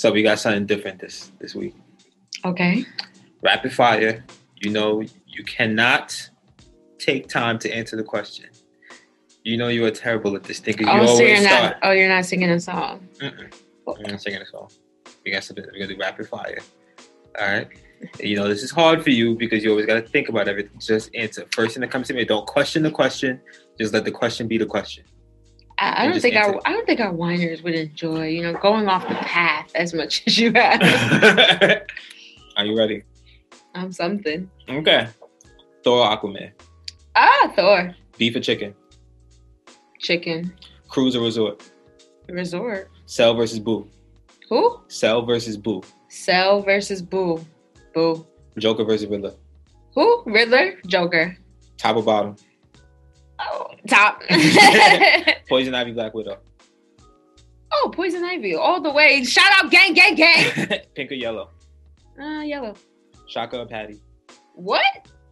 So 0.00 0.10
we 0.10 0.22
got 0.22 0.38
something 0.38 0.64
different 0.64 0.98
this 0.98 1.30
this 1.40 1.54
week. 1.54 1.74
Okay. 2.46 2.86
Rapid 3.42 3.70
fire. 3.70 4.24
You 4.56 4.70
know, 4.70 5.02
you 5.26 5.44
cannot 5.44 6.30
take 6.98 7.28
time 7.28 7.58
to 7.58 7.70
answer 7.70 7.96
the 7.96 8.02
question. 8.02 8.48
You 9.44 9.58
know 9.58 9.68
you 9.68 9.84
are 9.84 9.90
terrible 9.90 10.36
at 10.36 10.44
this 10.44 10.58
thing. 10.58 10.76
Oh, 10.78 10.80
you 10.80 11.06
so 11.06 11.12
always 11.12 11.28
you're 11.28 11.36
start. 11.36 11.62
not. 11.62 11.76
Oh, 11.82 11.90
you're 11.90 12.08
not 12.08 12.24
singing 12.24 12.48
a 12.48 12.58
song. 12.58 13.06
Mm-mm. 13.18 13.52
We're 13.86 14.12
not 14.12 14.22
singing 14.22 14.40
a 14.40 14.46
song. 14.46 14.70
We 15.22 15.32
got 15.32 15.44
something. 15.44 15.66
We're 15.66 15.80
gonna 15.80 15.92
do 15.92 16.00
rapid 16.00 16.28
fire. 16.28 16.60
All 17.38 17.46
right. 17.46 17.68
You 18.20 18.36
know 18.36 18.48
this 18.48 18.62
is 18.62 18.70
hard 18.70 19.04
for 19.04 19.10
you 19.10 19.36
because 19.36 19.62
you 19.62 19.68
always 19.68 19.84
got 19.84 20.02
to 20.02 20.08
think 20.08 20.30
about 20.30 20.48
everything. 20.48 20.80
Just 20.80 21.14
answer 21.14 21.44
first 21.52 21.74
thing 21.74 21.82
that 21.82 21.90
comes 21.90 22.06
to 22.08 22.14
me. 22.14 22.24
Don't 22.24 22.46
question 22.46 22.82
the 22.82 22.90
question. 22.90 23.38
Just 23.78 23.92
let 23.92 24.06
the 24.06 24.12
question 24.12 24.48
be 24.48 24.56
the 24.56 24.64
question. 24.64 25.04
I, 25.80 26.04
I 26.04 26.08
don't 26.08 26.20
think 26.20 26.36
our 26.36 26.48
answer. 26.48 26.60
I 26.66 26.72
don't 26.72 26.86
think 26.86 27.00
our 27.00 27.12
winers 27.12 27.62
would 27.62 27.74
enjoy, 27.74 28.26
you 28.28 28.42
know, 28.42 28.52
going 28.54 28.86
off 28.88 29.08
the 29.08 29.14
path 29.14 29.70
as 29.74 29.94
much 29.94 30.22
as 30.26 30.38
you 30.38 30.52
have. 30.52 30.80
Are 32.56 32.64
you 32.66 32.76
ready? 32.76 33.02
I'm 33.74 33.90
something. 33.92 34.50
Okay. 34.68 35.08
Thor, 35.82 36.04
Aquaman, 36.06 36.52
Ah, 37.16 37.52
Thor. 37.56 37.94
beef 38.18 38.36
or 38.36 38.40
chicken, 38.40 38.74
Chicken. 39.98 40.52
cruise 40.88 41.16
or 41.16 41.22
resort, 41.22 41.70
Resort. 42.28 42.90
Cell 43.06 43.34
versus 43.34 43.58
Boo, 43.58 43.88
Who? 44.50 44.80
Cell 44.88 45.24
versus 45.24 45.56
Boo, 45.56 45.82
Cell 46.08 46.60
versus 46.62 47.00
Boo. 47.00 47.44
Boo. 47.94 48.26
Joker 48.58 48.84
versus 48.84 49.08
Riddler, 49.08 49.32
Who? 49.94 50.22
Riddler. 50.26 50.74
Joker. 50.86 51.36
top 51.78 51.96
or 51.96 52.02
bottom, 52.02 52.36
top. 53.88 54.22
Poison 55.48 55.74
Ivy, 55.74 55.92
Black 55.92 56.14
Widow, 56.14 56.38
oh, 57.72 57.90
Poison 57.92 58.24
Ivy. 58.24 58.54
All 58.54 58.80
the 58.80 58.90
way. 58.92 59.24
Shout 59.24 59.50
out, 59.56 59.70
gang, 59.70 59.94
gang, 59.94 60.14
gang. 60.14 60.80
pink 60.94 61.10
or 61.10 61.14
yellow, 61.14 61.50
Uh, 62.20 62.40
yellow. 62.42 62.74
Shaka 63.28 63.60
or 63.60 63.66
Patty, 63.66 64.00
What? 64.54 64.84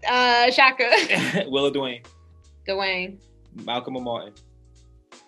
Uh, 0.08 0.50
Shaka. 0.50 0.88
Willa 1.48 1.72
Dwayne, 1.72 2.04
Dwayne. 2.68 3.18
Malcolm 3.64 3.96
or 3.96 4.02
Martin. 4.02 4.32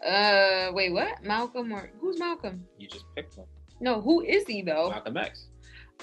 Uh, 0.06 0.70
wait, 0.72 0.92
what? 0.92 1.22
Malcolm 1.22 1.72
or 1.72 1.90
who's 2.00 2.18
Malcolm? 2.18 2.64
You 2.78 2.88
just 2.88 3.04
picked 3.16 3.36
one. 3.36 3.46
No, 3.80 4.00
who 4.00 4.22
is 4.22 4.46
he 4.46 4.62
though? 4.62 4.90
Malcolm 4.90 5.16
X. 5.16 5.46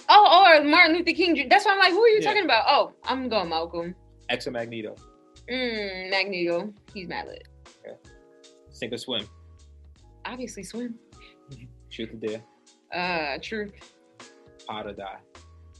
Oh, 0.09 0.45
or 0.59 0.63
Martin 0.63 0.95
Luther 0.97 1.13
King. 1.13 1.47
That's 1.49 1.65
why 1.65 1.71
I'm 1.73 1.79
like, 1.79 1.91
who 1.91 2.03
are 2.03 2.07
you 2.09 2.19
Yeah. 2.21 2.27
talking 2.29 2.43
about? 2.43 2.65
Oh, 2.67 2.93
I'm 3.05 3.29
going 3.29 3.49
Malcolm. 3.49 3.95
X 4.29 4.45
or 4.45 4.51
Magneto. 4.51 4.95
Mm, 5.51 6.09
Magneto. 6.11 6.73
He's 6.93 7.07
mad 7.07 7.27
lit. 7.27 7.47
Sink 8.69 8.93
or 8.93 8.97
swim. 8.97 9.27
Obviously, 10.25 10.63
swim. 10.63 10.95
Truth 11.89 12.13
or 12.13 12.17
dare. 12.17 12.41
Uh, 12.93 13.37
truth. 13.41 13.71
Pod 14.67 14.85
or 14.87 14.93
die. 14.93 15.17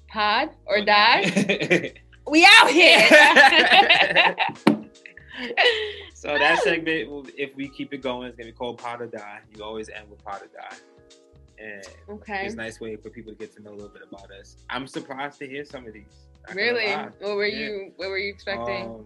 Pod 0.10 0.50
or 0.66 0.84
die. 0.84 1.94
We 2.30 2.46
out 2.46 2.70
here. 2.70 3.00
so 6.14 6.38
that 6.38 6.60
segment, 6.62 7.30
if 7.38 7.56
we 7.56 7.70
keep 7.70 7.94
it 7.94 8.02
going, 8.02 8.28
it's 8.28 8.36
gonna 8.36 8.50
be 8.50 8.52
called 8.52 8.80
Pod 8.80 9.02
or 9.02 9.08
Die. 9.08 9.40
You 9.56 9.64
always 9.64 9.88
end 9.88 10.10
with 10.10 10.22
Pod 10.26 10.42
or 10.42 10.48
Die, 10.48 10.78
and 11.58 11.88
okay. 12.10 12.44
it's 12.44 12.54
a 12.56 12.58
nice 12.58 12.82
way 12.82 12.98
for 12.98 13.10
people 13.10 13.32
to 13.32 13.38
get 13.38 13.56
to 13.56 13.62
know 13.64 13.72
a 13.72 13.76
little 13.76 13.88
bit 13.88 14.02
about 14.12 14.30
us. 14.32 14.58
I'm 14.70 14.88
surprised 14.88 15.40
to 15.40 15.48
hear 15.48 15.64
some 15.64 15.88
of 15.88 15.94
these. 15.94 16.04
Not 16.50 16.58
Really? 16.58 16.92
What 16.92 17.38
were 17.38 17.46
Yeah. 17.46 17.60
you? 17.68 17.94
What 17.96 18.10
were 18.10 18.18
you 18.18 18.30
expecting? 18.34 18.88
Um, 18.88 19.06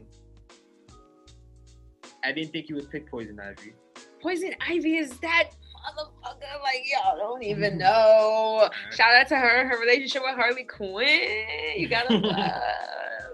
I 2.23 2.31
didn't 2.31 2.51
think 2.51 2.69
you 2.69 2.75
would 2.75 2.89
pick 2.91 3.09
Poison 3.09 3.39
Ivy. 3.39 3.73
Poison 4.21 4.53
Ivy 4.67 4.97
is 4.97 5.17
that 5.19 5.49
motherfucker. 5.97 6.61
Like 6.61 6.83
y'all 6.91 7.17
don't 7.17 7.43
even 7.43 7.77
know. 7.79 8.69
Shout 8.91 9.13
out 9.13 9.27
to 9.29 9.35
her. 9.37 9.67
Her 9.67 9.79
relationship 9.79 10.21
with 10.23 10.35
Harley 10.35 10.63
Quinn. 10.63 11.45
You 11.77 11.87
gotta 11.87 12.13
love 12.17 12.61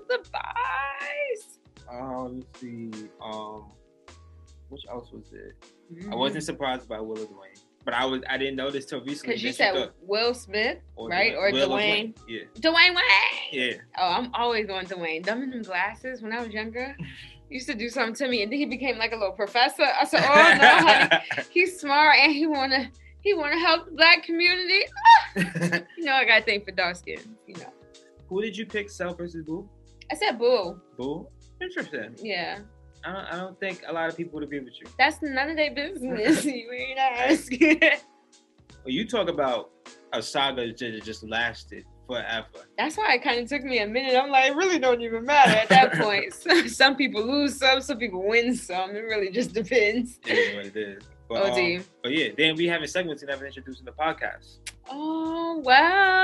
the 0.07 0.19
vibes. 0.33 1.57
Um, 1.91 2.37
let's 2.39 2.59
see. 2.61 2.91
Um, 3.21 3.71
which 4.69 4.81
else 4.89 5.09
was 5.11 5.31
it? 5.33 5.53
I 6.11 6.15
wasn't 6.15 6.43
surprised 6.43 6.87
by 6.89 6.99
Willa 6.99 7.25
Dwayne, 7.25 7.61
but 7.85 7.93
I 7.93 8.03
was. 8.05 8.21
I 8.29 8.37
didn't 8.37 8.55
know 8.57 8.69
this 8.69 8.85
till 8.85 8.99
recently. 9.01 9.27
because 9.35 9.43
you 9.43 9.53
said 9.53 9.73
thought- 9.73 9.93
Will 10.01 10.33
Smith, 10.33 10.79
or 10.97 11.07
right? 11.09 11.33
Dwayne- 11.33 11.37
Or 11.37 11.51
Will 11.53 11.69
Dwayne. 11.69 12.13
Yeah, 12.27 12.41
Dwayne 12.59 12.93
Wayne. 12.95 13.51
yeah. 13.51 13.73
Oh, 13.97 14.09
I'm 14.11 14.29
always 14.33 14.65
going 14.67 14.85
Dwayne. 14.87 15.25
Them 15.25 15.43
in 15.43 15.49
them 15.51 15.61
glasses 15.61 16.21
when 16.21 16.33
I 16.33 16.41
was 16.43 16.49
younger 16.53 16.95
used 17.49 17.67
to 17.67 17.73
do 17.75 17.89
something 17.89 18.15
to 18.15 18.27
me, 18.29 18.43
and 18.43 18.51
then 18.51 18.59
he 18.59 18.65
became 18.65 18.97
like 18.97 19.11
a 19.13 19.15
little 19.15 19.33
professor. 19.33 19.83
I 19.83 20.05
said, 20.05 20.21
"Oh 20.23 20.57
no, 20.59 20.67
honey, 20.87 21.23
he's 21.51 21.79
smart 21.79 22.17
and 22.19 22.31
he 22.33 22.45
wanna 22.47 22.91
he 23.21 23.33
wanna 23.33 23.59
help 23.59 23.85
the 23.85 23.91
black 23.91 24.23
community." 24.23 24.81
You 25.97 26.05
know, 26.05 26.13
I 26.13 26.25
got 26.25 26.41
a 26.41 26.45
thing 26.45 26.63
for 26.63 26.71
dark 26.71 26.95
skin. 26.95 27.19
You 27.47 27.55
know, 27.55 27.73
Who 28.29 28.41
did 28.41 28.57
you 28.57 28.65
pick? 28.65 28.89
Cell 28.89 29.13
versus 29.13 29.43
Boo. 29.45 29.67
I 30.11 30.15
said, 30.15 30.39
"Boo." 30.39 30.79
Boo. 30.97 31.27
Interesting. 31.61 32.15
Yeah, 32.21 32.59
I 33.03 33.11
don't. 33.11 33.25
I 33.25 33.37
don't 33.37 33.59
think 33.59 33.83
a 33.87 33.93
lot 33.93 34.09
of 34.09 34.17
people 34.17 34.35
would 34.35 34.43
agree 34.43 34.59
with 34.59 34.79
you. 34.79 34.87
that's 34.97 35.17
none 35.21 35.49
of 35.49 35.55
their 35.55 35.73
business. 35.73 36.45
you 36.45 36.71
ain't 36.71 36.99
ask. 36.99 37.51
Well, 37.61 38.93
you 38.93 39.07
talk 39.07 39.27
about 39.29 39.71
a 40.13 40.21
saga 40.21 40.67
that 40.67 41.03
just 41.03 41.23
lasted 41.23 41.83
forever. 42.07 42.47
that's 42.77 42.97
why 42.97 43.13
it 43.13 43.23
kind 43.23 43.39
of 43.39 43.47
took 43.49 43.63
me 43.63 43.79
a 43.79 43.87
minute. 43.87 44.15
I'm 44.15 44.29
like, 44.31 44.49
it 44.51 44.55
really 44.55 44.79
don't 44.79 45.01
even 45.01 45.25
matter 45.25 45.51
at 45.55 45.69
that 45.69 45.93
point. 46.01 46.33
some, 46.69 46.95
people 46.95 47.25
lose 47.25 47.57
some, 47.57 47.81
some 47.81 47.97
people 47.99 48.27
win 48.27 48.55
some. 48.55 48.91
It 48.95 49.01
really 49.01 49.29
just 49.29 49.53
depends. 49.53 50.19
It 50.25 50.33
is 50.33 50.55
what 50.55 50.65
it 50.65 50.75
is. 50.77 51.03
But, 51.29 51.37
Oh, 51.53 51.75
um, 51.75 51.83
but 52.03 52.11
yeah, 52.13 52.29
then 52.37 52.55
we 52.55 52.67
have 52.67 52.81
a 52.81 52.87
segment 52.87 53.19
we 53.21 53.27
never 53.27 53.45
introduced 53.45 53.79
in 53.79 53.85
the 53.85 53.91
podcast. 53.91 54.59
Oh, 54.89 55.61
well. 55.65 56.16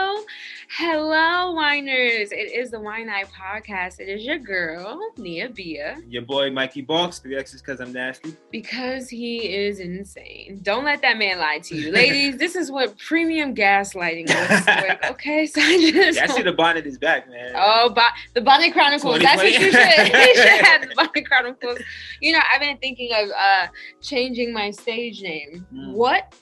Hello, 0.75 1.53
winers. 1.53 2.31
It 2.31 2.51
is 2.51 2.71
the 2.71 2.79
Wine 2.79 3.07
Eye 3.07 3.25
Podcast. 3.25 3.99
It 3.99 4.09
is 4.09 4.25
your 4.25 4.39
girl, 4.39 4.99
Nia 5.17 5.47
Bia, 5.47 5.99
Your 6.07 6.23
boy 6.23 6.49
Mikey 6.49 6.81
Barxxx, 6.83 7.21
three 7.21 7.37
X's 7.37 7.61
because 7.61 7.79
I'm 7.79 7.93
nasty. 7.93 8.35
because 8.49 9.07
he 9.07 9.53
is 9.53 9.79
insane. 9.79 10.61
Don't 10.63 10.83
let 10.83 10.99
that 11.03 11.19
man 11.19 11.37
lie 11.37 11.59
to 11.59 11.75
you. 11.75 11.91
Ladies, 11.93 12.37
this 12.37 12.55
is 12.55 12.71
what 12.71 12.97
premium 12.97 13.53
gaslighting 13.53 14.27
looks 14.29 14.65
like. 14.65 15.05
Okay, 15.11 15.45
so 15.45 15.61
I 15.61 15.91
just. 15.91 16.17
Yeah, 16.17 16.23
I 16.23 16.27
see 16.27 16.41
the 16.41 16.53
bonnet 16.53 16.87
is 16.87 16.97
back, 16.97 17.29
man. 17.29 17.53
Oh, 17.55 17.91
but 17.93 18.11
the 18.33 18.41
Bonnet 18.41 18.73
Chronicles. 18.73 19.19
That's 19.19 19.43
what 19.43 19.53
you 19.53 19.71
should. 19.71 19.73
you 19.73 20.35
should 20.35 20.65
have 20.65 20.89
the 20.89 20.95
Bonnet 20.95 21.27
Chronicles. 21.27 21.77
You 22.19 22.31
know, 22.31 22.39
I've 22.51 22.61
been 22.61 22.79
thinking 22.79 23.11
of 23.13 23.29
uh 23.29 23.67
changing 24.01 24.51
my 24.51 24.71
stage 24.71 25.21
name. 25.21 25.67
Mm. 25.71 25.93
What? 25.93 26.33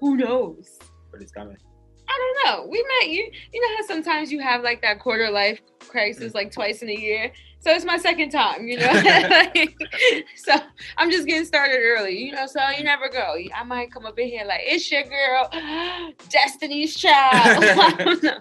Who 0.00 0.16
knows? 0.16 0.78
but 1.10 1.22
it's 1.22 1.32
coming. 1.32 1.56
I 2.08 2.18
don't 2.44 2.56
know. 2.56 2.68
We 2.68 2.84
met 3.00 3.10
you. 3.10 3.30
You 3.52 3.60
know 3.60 3.76
how 3.76 3.86
sometimes 3.86 4.32
you 4.32 4.40
have 4.40 4.62
like 4.62 4.82
that 4.82 5.00
quarter 5.00 5.30
life 5.30 5.60
crisis 5.88 6.34
like 6.34 6.52
twice 6.52 6.82
in 6.82 6.88
a 6.88 6.94
year. 6.94 7.32
So 7.60 7.72
it's 7.72 7.84
my 7.84 7.98
second 7.98 8.30
time, 8.30 8.68
you 8.68 8.78
know. 8.78 8.86
Like, 8.86 9.76
so 10.36 10.54
I'm 10.96 11.10
just 11.10 11.26
getting 11.26 11.44
started 11.44 11.78
early, 11.82 12.16
you 12.16 12.32
know. 12.32 12.46
So 12.46 12.60
you 12.76 12.84
never 12.84 13.08
go. 13.08 13.36
I 13.54 13.64
might 13.64 13.92
come 13.92 14.06
up 14.06 14.18
in 14.18 14.28
here 14.28 14.44
like 14.46 14.60
it's 14.62 14.90
your 14.90 15.02
girl, 15.02 15.50
Destiny's 16.30 16.94
Child. 16.96 17.64
I 17.64 18.04
don't 18.04 18.22
know. 18.22 18.38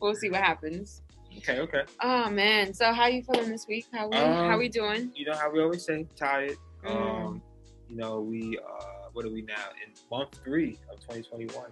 We'll 0.00 0.14
see 0.14 0.30
what 0.30 0.40
happens. 0.40 1.02
Okay, 1.38 1.60
okay. 1.60 1.82
Oh 2.02 2.30
man. 2.30 2.72
So 2.72 2.92
how 2.92 3.06
you 3.06 3.22
feeling 3.22 3.50
this 3.50 3.66
week? 3.68 3.86
How 3.92 4.08
we 4.08 4.16
how 4.16 4.52
Um, 4.52 4.58
we 4.58 4.68
doing? 4.68 5.12
You 5.14 5.26
know 5.26 5.36
how 5.36 5.50
we 5.50 5.60
always 5.60 5.84
say, 5.84 6.06
tired. 6.16 6.56
Mm. 6.84 6.90
Um, 6.90 7.42
you 7.88 7.96
know, 7.96 8.20
we 8.20 8.58
uh 8.58 9.08
what 9.12 9.24
are 9.24 9.30
we 9.30 9.42
now? 9.42 9.54
In 9.84 9.92
month 10.10 10.40
three 10.42 10.78
of 10.90 11.00
2021. 11.00 11.66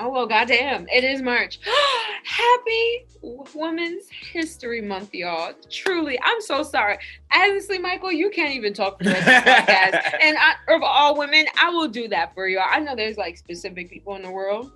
Oh 0.00 0.10
well, 0.10 0.26
goddamn! 0.26 0.86
It 0.92 1.02
is 1.02 1.22
March. 1.22 1.58
Happy 2.24 3.06
Women's 3.54 4.04
History 4.32 4.80
Month, 4.80 5.12
y'all. 5.12 5.52
Truly, 5.70 6.18
I'm 6.22 6.40
so 6.40 6.62
sorry. 6.62 6.98
Honestly, 7.34 7.78
Michael, 7.78 8.12
you 8.12 8.30
can't 8.30 8.54
even 8.54 8.74
talk 8.74 8.98
for 8.98 9.04
the 9.04 9.10
rest 9.10 9.26
of 9.26 9.34
the 9.34 9.50
podcast. 9.50 10.18
And 10.22 10.36
I, 10.38 10.54
of 10.68 10.82
all 10.82 11.18
women, 11.18 11.46
I 11.60 11.70
will 11.70 11.88
do 11.88 12.06
that 12.08 12.32
for 12.34 12.46
y'all. 12.46 12.62
I 12.68 12.78
know 12.78 12.94
there's 12.94 13.16
like 13.16 13.36
specific 13.36 13.90
people 13.90 14.14
in 14.14 14.22
the 14.22 14.30
world 14.30 14.70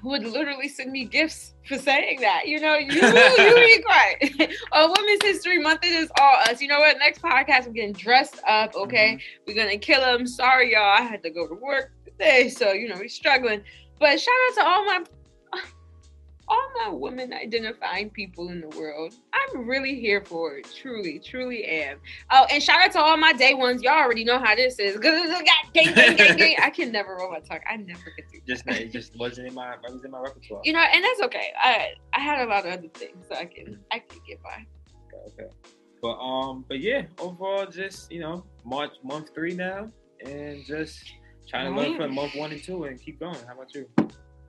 who 0.00 0.10
would 0.10 0.24
literally 0.24 0.68
send 0.68 0.92
me 0.92 1.04
gifts 1.04 1.54
for 1.66 1.76
saying 1.76 2.20
that. 2.20 2.46
You 2.46 2.60
know, 2.60 2.76
you 2.76 2.92
you 2.92 3.54
be 3.54 3.82
quiet. 3.82 4.54
oh, 4.72 4.94
Women's 4.96 5.24
History 5.24 5.58
Month, 5.58 5.80
it 5.82 5.92
is 5.92 6.10
all 6.20 6.36
us. 6.48 6.60
You 6.60 6.68
know 6.68 6.78
what? 6.78 6.98
Next 6.98 7.20
podcast, 7.20 7.66
I'm 7.66 7.72
getting 7.72 7.94
dressed 7.94 8.40
up. 8.46 8.76
Okay, 8.76 9.14
mm-hmm. 9.14 9.42
we're 9.46 9.56
gonna 9.56 9.78
kill 9.78 10.02
them. 10.02 10.24
Sorry, 10.24 10.72
y'all. 10.72 10.82
I 10.82 11.02
had 11.02 11.22
to 11.24 11.30
go 11.30 11.48
to 11.48 11.54
work 11.54 11.92
today, 12.04 12.48
so 12.48 12.72
you 12.72 12.88
know 12.88 12.96
we're 12.96 13.08
struggling. 13.08 13.62
But 13.98 14.20
shout 14.20 14.34
out 14.50 14.54
to 14.54 14.66
all 14.66 14.84
my 14.84 15.04
all 16.48 16.70
my 16.84 16.90
women 16.90 17.32
identifying 17.32 18.10
people 18.10 18.48
in 18.48 18.60
the 18.60 18.68
world. 18.68 19.14
I'm 19.32 19.66
really 19.66 19.98
here 19.98 20.22
for 20.24 20.56
it. 20.56 20.68
Truly, 20.80 21.18
truly 21.18 21.64
am. 21.64 21.98
Oh, 22.30 22.46
and 22.50 22.62
shout 22.62 22.80
out 22.80 22.92
to 22.92 23.00
all 23.00 23.16
my 23.16 23.32
day 23.32 23.54
ones. 23.54 23.82
Y'all 23.82 23.94
already 23.94 24.24
know 24.24 24.38
how 24.38 24.54
this 24.54 24.78
is. 24.78 24.98
Gang, 25.74 25.92
gang, 25.94 26.16
gang, 26.16 26.36
gang. 26.36 26.56
I 26.62 26.70
can 26.70 26.90
never 26.90 27.16
roll 27.16 27.30
my 27.30 27.40
tongue. 27.40 27.60
I 27.68 27.76
never 27.76 28.10
could 28.16 28.24
do 28.32 28.40
Just 28.46 28.66
it 28.66 28.92
just 28.92 29.16
wasn't 29.18 29.48
in 29.48 29.54
my 29.54 29.74
it 29.74 29.92
was 29.92 30.04
in 30.04 30.10
my 30.10 30.20
repertoire. 30.20 30.62
You 30.64 30.72
know, 30.72 30.80
and 30.80 31.04
that's 31.04 31.20
okay. 31.22 31.52
I 31.60 31.88
I 32.14 32.20
had 32.20 32.46
a 32.46 32.48
lot 32.48 32.64
of 32.64 32.72
other 32.72 32.88
things, 32.88 33.26
so 33.28 33.36
I 33.36 33.44
can 33.44 33.78
I 33.92 33.98
can 33.98 34.20
get 34.26 34.42
by. 34.42 34.66
Okay, 35.06 35.42
okay. 35.42 35.54
But 36.00 36.18
um, 36.18 36.64
but 36.68 36.80
yeah, 36.80 37.02
overall, 37.18 37.66
just 37.66 38.10
you 38.10 38.20
know, 38.20 38.44
March 38.64 38.92
month 39.02 39.30
three 39.34 39.54
now, 39.54 39.90
and 40.24 40.64
just 40.64 41.12
trying 41.48 41.72
to 41.74 41.80
learn 41.80 41.96
from 41.96 42.14
month 42.14 42.34
one 42.34 42.52
and 42.52 42.62
two 42.62 42.84
and 42.84 43.00
keep 43.00 43.20
going. 43.20 43.36
How 43.46 43.54
about 43.54 43.74
you? 43.74 43.88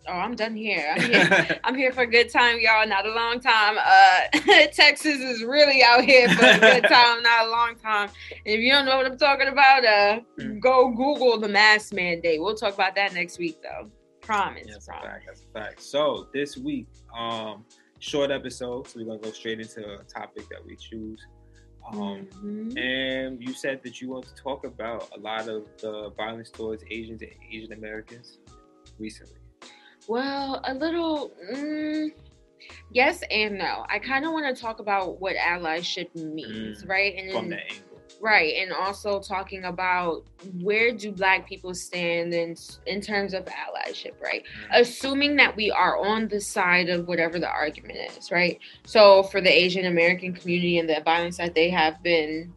Oh, 0.09 0.13
I'm 0.13 0.35
done 0.35 0.55
here. 0.55 0.95
I'm 0.95 1.01
here. 1.11 1.59
I'm 1.65 1.75
here 1.75 1.91
for 1.91 2.01
a 2.03 2.07
good 2.07 2.29
time, 2.31 2.59
y'all. 2.61 2.88
Not 2.88 3.05
a 3.05 3.11
long 3.11 3.41
time. 3.41 3.77
Uh, 3.77 4.67
Texas 4.71 5.17
is 5.19 5.44
really 5.44 5.83
out 5.83 6.05
here 6.05 6.29
for 6.29 6.45
a 6.45 6.57
good 6.59 6.83
time, 6.89 7.21
not 7.23 7.47
a 7.47 7.49
long 7.49 7.75
time. 7.75 8.09
And 8.29 8.55
if 8.55 8.61
you 8.61 8.71
don't 8.71 8.85
know 8.85 8.95
what 8.95 9.05
I'm 9.05 9.17
talking 9.17 9.47
about, 9.49 9.83
uh, 9.85 10.19
Mm. 10.39 10.61
go 10.61 10.89
Google 10.91 11.38
the 11.39 11.49
mask 11.49 11.94
mandate. 11.94 12.39
We'll 12.41 12.55
talk 12.55 12.73
about 12.73 12.95
that 12.95 13.13
next 13.13 13.38
week, 13.39 13.61
though. 13.61 13.89
Promise. 14.21 14.67
That's 14.69 14.88
a 14.88 14.91
promise. 14.91 15.07
fact. 15.09 15.23
That's 15.27 15.41
a 15.41 15.59
fact. 15.59 15.81
So 15.81 16.27
this 16.33 16.55
week, 16.57 16.88
um, 17.17 17.65
short 18.00 18.29
episode. 18.31 18.88
So 18.88 19.00
we're 19.00 19.07
gonna 19.07 19.19
go 19.19 19.31
straight 19.31 19.59
into 19.59 19.81
a 20.00 20.03
topic 20.03 20.47
that 20.50 20.63
we 20.65 20.75
choose. 20.77 21.25
Um, 21.94 22.28
Mhm. 22.44 22.78
and 22.78 23.42
you 23.42 23.54
said 23.54 23.81
that 23.84 24.01
you 24.01 24.10
want 24.10 24.25
to 24.25 24.36
talk 24.36 24.66
about 24.66 25.10
a 25.16 25.19
lot 25.19 25.48
of 25.48 25.68
the 25.78 26.10
violence 26.18 26.50
towards 26.50 26.84
Asians 26.92 27.22
and 27.22 27.31
Asian 27.51 27.74
Americans 27.74 28.39
recently. 29.00 29.39
Well, 30.07 30.62
a 30.66 30.74
little. 30.74 31.31
Mm, 31.54 32.12
yes 32.92 33.24
and 33.31 33.57
no. 33.57 33.86
I 33.89 34.00
kind 34.00 34.25
of 34.25 34.31
want 34.34 34.54
to 34.54 34.62
talk 34.62 34.80
about 34.80 35.22
what 35.22 35.36
allyship 35.36 36.13
means, 36.16 36.84
Mm, 36.84 36.89
right? 36.89 37.16
And 37.16 37.31
From 37.31 37.50
then- 37.50 37.60
that 37.60 37.72
angle. 37.72 37.87
Right, 38.19 38.55
and 38.57 38.73
also 38.73 39.19
talking 39.19 39.65
about 39.65 40.23
where 40.59 40.91
do 40.91 41.11
Black 41.11 41.47
people 41.47 41.75
stand 41.75 42.33
in 42.33 42.55
in 42.87 42.99
terms 42.99 43.35
of 43.35 43.45
allyship, 43.45 44.19
right? 44.19 44.43
Mm. 44.43 44.81
Assuming 44.81 45.35
that 45.35 45.55
we 45.55 45.69
are 45.69 46.03
on 46.03 46.27
the 46.27 46.41
side 46.41 46.89
of 46.89 47.07
whatever 47.07 47.37
the 47.37 47.49
argument 47.49 47.99
is, 48.17 48.31
right? 48.31 48.59
So 48.85 49.21
for 49.23 49.39
the 49.39 49.51
Asian 49.51 49.85
American 49.85 50.33
community 50.33 50.79
and 50.79 50.89
the 50.89 51.01
violence 51.05 51.37
that 51.37 51.53
they 51.53 51.69
have 51.69 52.01
been, 52.01 52.51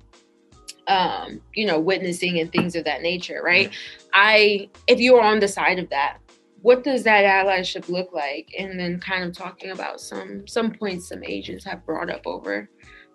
um, 0.87 1.43
you 1.55 1.67
know, 1.67 1.79
witnessing 1.79 2.39
and 2.39 2.51
things 2.51 2.75
of 2.75 2.85
that 2.85 3.03
nature, 3.03 3.43
right? 3.45 3.71
I, 4.15 4.71
if 4.87 4.99
you 4.99 5.17
are 5.17 5.25
on 5.25 5.41
the 5.41 5.49
side 5.49 5.79
of 5.79 5.91
that, 5.91 6.19
what 6.63 6.85
does 6.85 7.03
that 7.05 7.25
allyship 7.25 7.89
look 7.89 8.13
like? 8.13 8.49
And 8.59 8.81
then 8.81 8.99
kind 8.99 9.25
of 9.25 9.37
talking 9.37 9.71
about 9.71 10.01
some 10.01 10.47
some 10.47 10.73
points 10.73 11.09
some 11.09 11.25
Asians 11.25 11.65
have 11.65 11.85
brought 11.85 12.11
up 12.11 12.27
over 12.27 12.69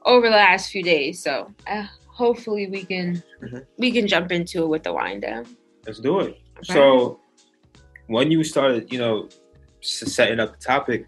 over 0.05 0.29
the 0.29 0.35
last 0.35 0.71
few 0.71 0.83
days. 0.83 1.21
So 1.21 1.51
uh, 1.67 1.87
hopefully 2.15 2.67
we 2.67 2.83
can 2.83 3.21
Mhm. 3.41 3.65
we 3.77 3.91
can 3.91 4.07
jump 4.07 4.31
into 4.31 4.63
it 4.63 4.67
with 4.67 4.83
the 4.83 4.93
wind 4.93 5.21
down. 5.21 5.45
Let's 5.85 5.99
do 5.99 6.21
it. 6.21 6.39
So 6.63 7.19
when 8.07 8.31
you 8.31 8.43
started, 8.43 8.91
you 8.91 8.99
know, 8.99 9.29
setting 9.81 10.39
up 10.39 10.57
the 10.57 10.65
topic, 10.65 11.05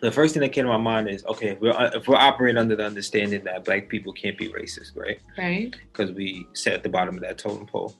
the 0.00 0.10
first 0.10 0.34
thing 0.34 0.40
that 0.42 0.50
came 0.50 0.64
to 0.64 0.72
my 0.72 0.76
mind 0.76 1.08
is, 1.08 1.24
okay, 1.26 1.50
if 1.50 1.60
we're 1.60 1.74
if 1.94 2.08
we're 2.08 2.16
operating 2.16 2.58
under 2.58 2.74
the 2.74 2.84
understanding 2.84 3.44
that 3.44 3.64
black 3.64 3.88
people 3.88 4.12
can't 4.12 4.36
be 4.36 4.48
racist, 4.48 4.96
right? 4.96 5.20
Right. 5.38 5.74
Because 5.92 6.10
we 6.12 6.46
sit 6.52 6.72
at 6.72 6.82
the 6.82 6.88
bottom 6.88 7.14
of 7.14 7.22
that 7.22 7.38
totem 7.38 7.66
pole. 7.66 7.94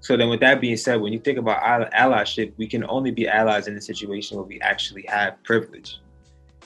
So 0.00 0.16
then, 0.16 0.28
with 0.28 0.40
that 0.40 0.60
being 0.60 0.76
said, 0.76 1.00
when 1.00 1.12
you 1.12 1.20
think 1.20 1.38
about 1.38 1.90
allyship, 1.92 2.52
we 2.56 2.66
can 2.66 2.84
only 2.88 3.12
be 3.12 3.26
allies 3.26 3.66
in 3.68 3.76
a 3.76 3.80
situation 3.80 4.36
where 4.36 4.46
we 4.46 4.60
actually 4.60 5.04
have 5.08 5.42
privilege. 5.44 6.00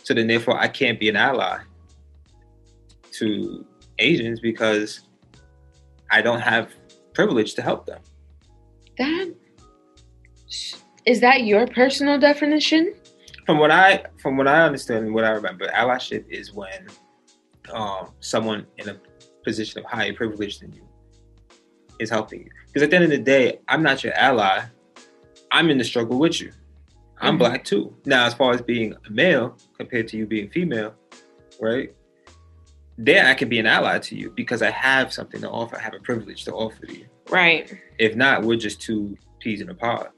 So 0.03 0.15
then, 0.15 0.27
therefore, 0.27 0.59
I 0.59 0.69
can't 0.69 0.99
be 0.99 1.09
an 1.09 1.17
ally 1.17 1.59
to 3.13 3.65
Asians 3.99 4.41
because 4.41 5.01
I 6.11 6.23
don't 6.23 6.41
have 6.41 6.71
privilege 7.15 7.55
to 7.55 7.63
help 7.63 7.87
them. 7.87 8.01
That 8.99 9.33
is 11.07 11.21
that 11.21 11.45
your 11.45 11.67
personal 11.67 12.19
definition? 12.19 12.95
from 13.47 13.59
what 13.59 13.73
I 13.73 14.05
from 14.19 14.37
what 14.37 14.47
I 14.47 14.63
understand 14.63 15.05
and 15.05 15.15
what 15.15 15.25
I 15.25 15.31
remember, 15.31 15.67
allyship 15.69 16.25
is 16.29 16.53
when 16.53 16.87
um, 17.73 18.11
someone 18.21 18.67
in 18.79 18.89
a 18.89 18.97
position 19.45 19.81
of 19.81 19.85
higher 19.91 20.13
privilege 20.13 20.61
than 20.61 20.73
you 20.73 20.87
is 21.99 22.09
helping 22.09 22.41
you. 22.43 22.51
Because 22.69 22.83
at 22.85 22.91
the 22.91 22.97
end 22.97 23.05
of 23.05 23.11
the 23.11 23.19
day, 23.19 23.59
I'm 23.69 23.83
not 23.83 24.05
your 24.05 24.13
ally. 24.15 24.63
I'm 25.51 25.71
in 25.71 25.79
the 25.79 25.85
struggle 25.85 26.19
with 26.21 26.41
you. 26.41 26.53
I'm 27.21 27.35
Mhm. 27.35 27.39
black 27.39 27.65
too. 27.65 27.95
Now, 28.07 28.27
as 28.27 28.35
far 28.35 28.53
as 28.55 28.63
being 28.63 28.95
a 29.07 29.11
male 29.11 29.57
compared 29.77 30.07
to 30.09 30.17
you 30.17 30.27
being 30.27 30.49
female, 30.51 30.95
right? 31.61 31.93
There, 32.99 33.27
I 33.27 33.35
can 33.35 33.49
be 33.49 33.59
an 33.59 33.67
ally 33.67 33.99
to 33.99 34.17
you 34.17 34.31
because 34.31 34.63
I 34.63 34.71
have 34.71 35.13
something 35.13 35.41
to 35.41 35.51
offer. 35.51 35.77
I 35.77 35.81
have 35.81 35.95
a 35.95 36.01
privilege 36.01 36.45
to 36.45 36.53
offer 36.53 36.87
to 36.87 36.99
you. 36.99 37.07
Right. 37.31 37.73
If 37.99 38.17
not, 38.17 38.43
we're 38.43 38.57
just 38.57 38.81
two 38.81 39.17
peas 39.39 39.61
in 39.61 39.71
a 39.71 39.75
pod. 39.75 40.09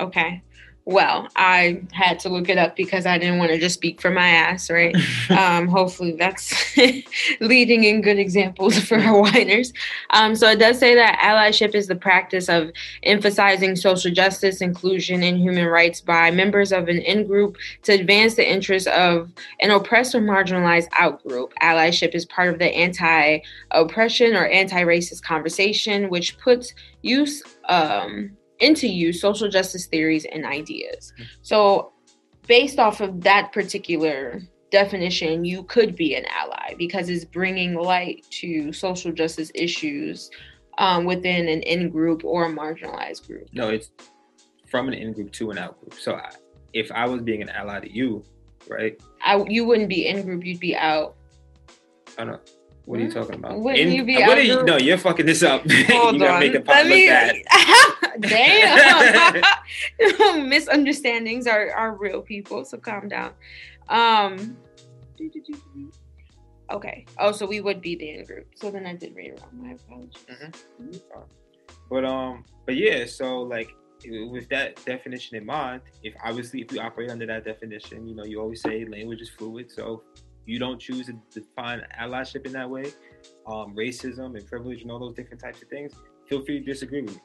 Okay. 0.00 0.42
Well, 0.84 1.28
I 1.36 1.82
had 1.92 2.18
to 2.20 2.28
look 2.28 2.48
it 2.48 2.58
up 2.58 2.74
because 2.74 3.06
I 3.06 3.16
didn't 3.16 3.38
want 3.38 3.52
to 3.52 3.58
just 3.58 3.76
speak 3.76 4.00
for 4.00 4.10
my 4.10 4.26
ass, 4.26 4.68
right? 4.68 4.94
um, 5.30 5.68
hopefully 5.68 6.16
that's 6.18 6.76
leading 7.40 7.84
in 7.84 8.02
good 8.02 8.18
examples 8.18 8.80
for 8.80 8.98
our 8.98 9.30
winers. 9.30 9.72
Um, 10.10 10.34
so 10.34 10.50
it 10.50 10.58
does 10.58 10.80
say 10.80 10.96
that 10.96 11.20
allyship 11.20 11.76
is 11.76 11.86
the 11.86 11.94
practice 11.94 12.48
of 12.48 12.72
emphasizing 13.04 13.76
social 13.76 14.10
justice, 14.10 14.60
inclusion, 14.60 15.22
and 15.22 15.38
human 15.38 15.66
rights 15.66 16.00
by 16.00 16.32
members 16.32 16.72
of 16.72 16.88
an 16.88 16.98
in 16.98 17.28
group 17.28 17.56
to 17.82 17.92
advance 17.92 18.34
the 18.34 18.50
interests 18.50 18.88
of 18.88 19.30
an 19.60 19.70
oppressed 19.70 20.16
or 20.16 20.20
marginalized 20.20 20.88
out 20.98 21.22
group. 21.22 21.54
Allyship 21.62 22.12
is 22.12 22.26
part 22.26 22.48
of 22.48 22.58
the 22.58 22.66
anti 22.66 23.38
oppression 23.70 24.34
or 24.34 24.46
anti 24.46 24.82
racist 24.82 25.22
conversation, 25.22 26.10
which 26.10 26.36
puts 26.38 26.74
use 27.02 27.40
um, 27.68 28.36
into 28.62 28.88
you 28.88 29.12
social 29.12 29.48
justice 29.48 29.86
theories 29.86 30.24
and 30.24 30.46
ideas. 30.46 31.12
So 31.42 31.92
based 32.46 32.78
off 32.78 33.00
of 33.00 33.20
that 33.22 33.52
particular 33.52 34.40
definition, 34.70 35.44
you 35.44 35.64
could 35.64 35.94
be 35.94 36.14
an 36.14 36.24
ally 36.26 36.74
because 36.78 37.10
it's 37.10 37.24
bringing 37.24 37.74
light 37.74 38.24
to 38.30 38.72
social 38.72 39.12
justice 39.12 39.52
issues 39.54 40.30
um, 40.78 41.04
within 41.04 41.48
an 41.48 41.60
in 41.62 41.90
group 41.90 42.24
or 42.24 42.46
a 42.46 42.50
marginalized 42.50 43.26
group. 43.26 43.48
No, 43.52 43.68
it's 43.68 43.90
from 44.70 44.88
an 44.88 44.94
in 44.94 45.12
group 45.12 45.30
to 45.32 45.50
an 45.50 45.58
out 45.58 45.78
group. 45.80 45.94
So 45.94 46.14
I, 46.14 46.30
if 46.72 46.90
I 46.92 47.04
was 47.06 47.20
being 47.20 47.42
an 47.42 47.50
ally 47.50 47.80
to 47.80 47.92
you, 47.92 48.24
right? 48.68 48.98
I, 49.22 49.44
you 49.48 49.66
wouldn't 49.66 49.88
be 49.88 50.06
in 50.06 50.22
group, 50.22 50.44
you'd 50.44 50.60
be 50.60 50.74
out. 50.74 51.16
I 52.16 52.24
don't 52.24 52.32
know. 52.32 52.40
What 52.84 52.98
are 52.98 53.02
you 53.04 53.10
talking 53.12 53.36
about? 53.36 53.60
Wouldn't 53.60 53.80
In- 53.80 53.92
you 53.92 54.04
be 54.04 54.16
what 54.16 54.38
are 54.38 54.42
you, 54.42 54.62
no, 54.64 54.76
you're 54.76 54.98
fucking 54.98 55.26
this 55.26 55.42
up. 55.42 55.62
Hold 55.70 56.14
you 56.14 56.20
gotta 56.20 56.32
on. 56.32 56.40
make 56.40 56.54
it 56.54 56.66
Let 56.66 56.68
pop 56.82 56.86
me. 56.86 57.44
Damn. 58.28 59.42
Misunderstandings 60.48 61.46
are, 61.46 61.70
are 61.72 61.94
real 61.94 62.22
people, 62.22 62.64
so 62.64 62.78
calm 62.78 63.08
down. 63.08 63.32
Um 63.88 64.56
Okay. 66.70 67.04
Oh, 67.18 67.32
so 67.32 67.46
we 67.46 67.60
would 67.60 67.80
be 67.80 67.96
the 67.96 68.10
in 68.10 68.24
group. 68.24 68.46
So 68.54 68.70
then 68.70 68.86
I 68.86 68.94
did 68.94 69.14
read 69.14 69.32
it 69.32 69.40
wrong. 69.40 69.50
My 69.62 69.72
apologies. 69.72 70.24
Mhm. 70.30 71.00
But 71.90 72.04
um, 72.04 72.44
but 72.66 72.76
yeah. 72.76 73.04
So 73.06 73.42
like 73.42 73.70
with 74.08 74.48
that 74.48 74.82
definition 74.84 75.36
in 75.36 75.46
mind, 75.46 75.82
if 76.02 76.14
obviously 76.24 76.62
if 76.62 76.72
we 76.72 76.78
operate 76.78 77.10
under 77.10 77.26
that 77.26 77.44
definition, 77.44 78.06
you 78.08 78.14
know, 78.14 78.24
you 78.24 78.40
always 78.40 78.62
say 78.62 78.84
language 78.86 79.20
is 79.20 79.28
fluid. 79.30 79.70
So 79.70 80.02
you 80.46 80.58
don't 80.58 80.80
choose 80.80 81.06
to 81.06 81.16
define 81.32 81.82
allyship 82.00 82.46
in 82.46 82.52
that 82.52 82.68
way, 82.68 82.92
um, 83.46 83.74
racism 83.76 84.36
and 84.36 84.46
privilege 84.46 84.82
and 84.82 84.90
all 84.90 84.98
those 84.98 85.14
different 85.14 85.40
types 85.40 85.62
of 85.62 85.68
things. 85.68 85.92
Feel 86.28 86.44
free 86.44 86.60
to 86.60 86.64
disagree 86.64 87.02
with 87.02 87.14
me. 87.14 87.20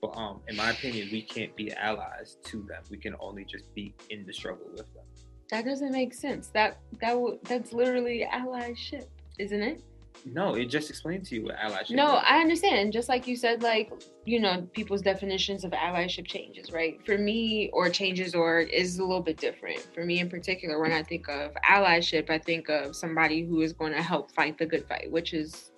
But 0.00 0.16
um, 0.16 0.40
in 0.48 0.56
my 0.56 0.70
opinion, 0.70 1.08
we 1.12 1.22
can't 1.22 1.54
be 1.54 1.72
allies 1.72 2.36
to 2.44 2.62
them. 2.62 2.82
We 2.90 2.98
can 2.98 3.14
only 3.20 3.44
just 3.44 3.72
be 3.74 3.94
in 4.10 4.26
the 4.26 4.32
struggle 4.32 4.66
with 4.72 4.92
them. 4.94 5.04
That 5.50 5.64
doesn't 5.64 5.92
make 5.92 6.14
sense. 6.14 6.48
That 6.48 6.78
that 7.00 7.18
would 7.18 7.44
that's 7.44 7.72
literally 7.72 8.26
allyship, 8.32 9.06
isn't 9.38 9.62
it? 9.62 9.82
No, 10.24 10.54
it 10.54 10.66
just 10.66 10.88
explained 10.90 11.24
to 11.26 11.34
you 11.34 11.44
what 11.44 11.56
allyship. 11.56 11.90
No, 11.90 12.16
is. 12.16 12.24
I 12.26 12.38
understand. 12.38 12.92
Just 12.92 13.08
like 13.08 13.26
you 13.26 13.36
said, 13.36 13.62
like, 13.62 13.92
you 14.24 14.38
know, 14.40 14.68
people's 14.72 15.02
definitions 15.02 15.64
of 15.64 15.72
allyship 15.72 16.26
changes, 16.26 16.70
right? 16.70 17.04
For 17.04 17.18
me, 17.18 17.70
or 17.72 17.90
changes 17.90 18.34
or 18.34 18.60
is 18.60 18.98
a 18.98 19.02
little 19.02 19.22
bit 19.22 19.36
different. 19.36 19.86
For 19.94 20.04
me 20.04 20.20
in 20.20 20.30
particular, 20.30 20.80
when 20.80 20.92
I 20.92 21.02
think 21.02 21.28
of 21.28 21.52
allyship, 21.68 22.30
I 22.30 22.38
think 22.38 22.68
of 22.68 22.94
somebody 22.94 23.44
who 23.44 23.62
is 23.62 23.72
going 23.72 23.92
to 23.92 24.02
help 24.02 24.30
fight 24.32 24.58
the 24.58 24.66
good 24.66 24.86
fight, 24.86 25.10
which 25.10 25.34
is 25.34 25.72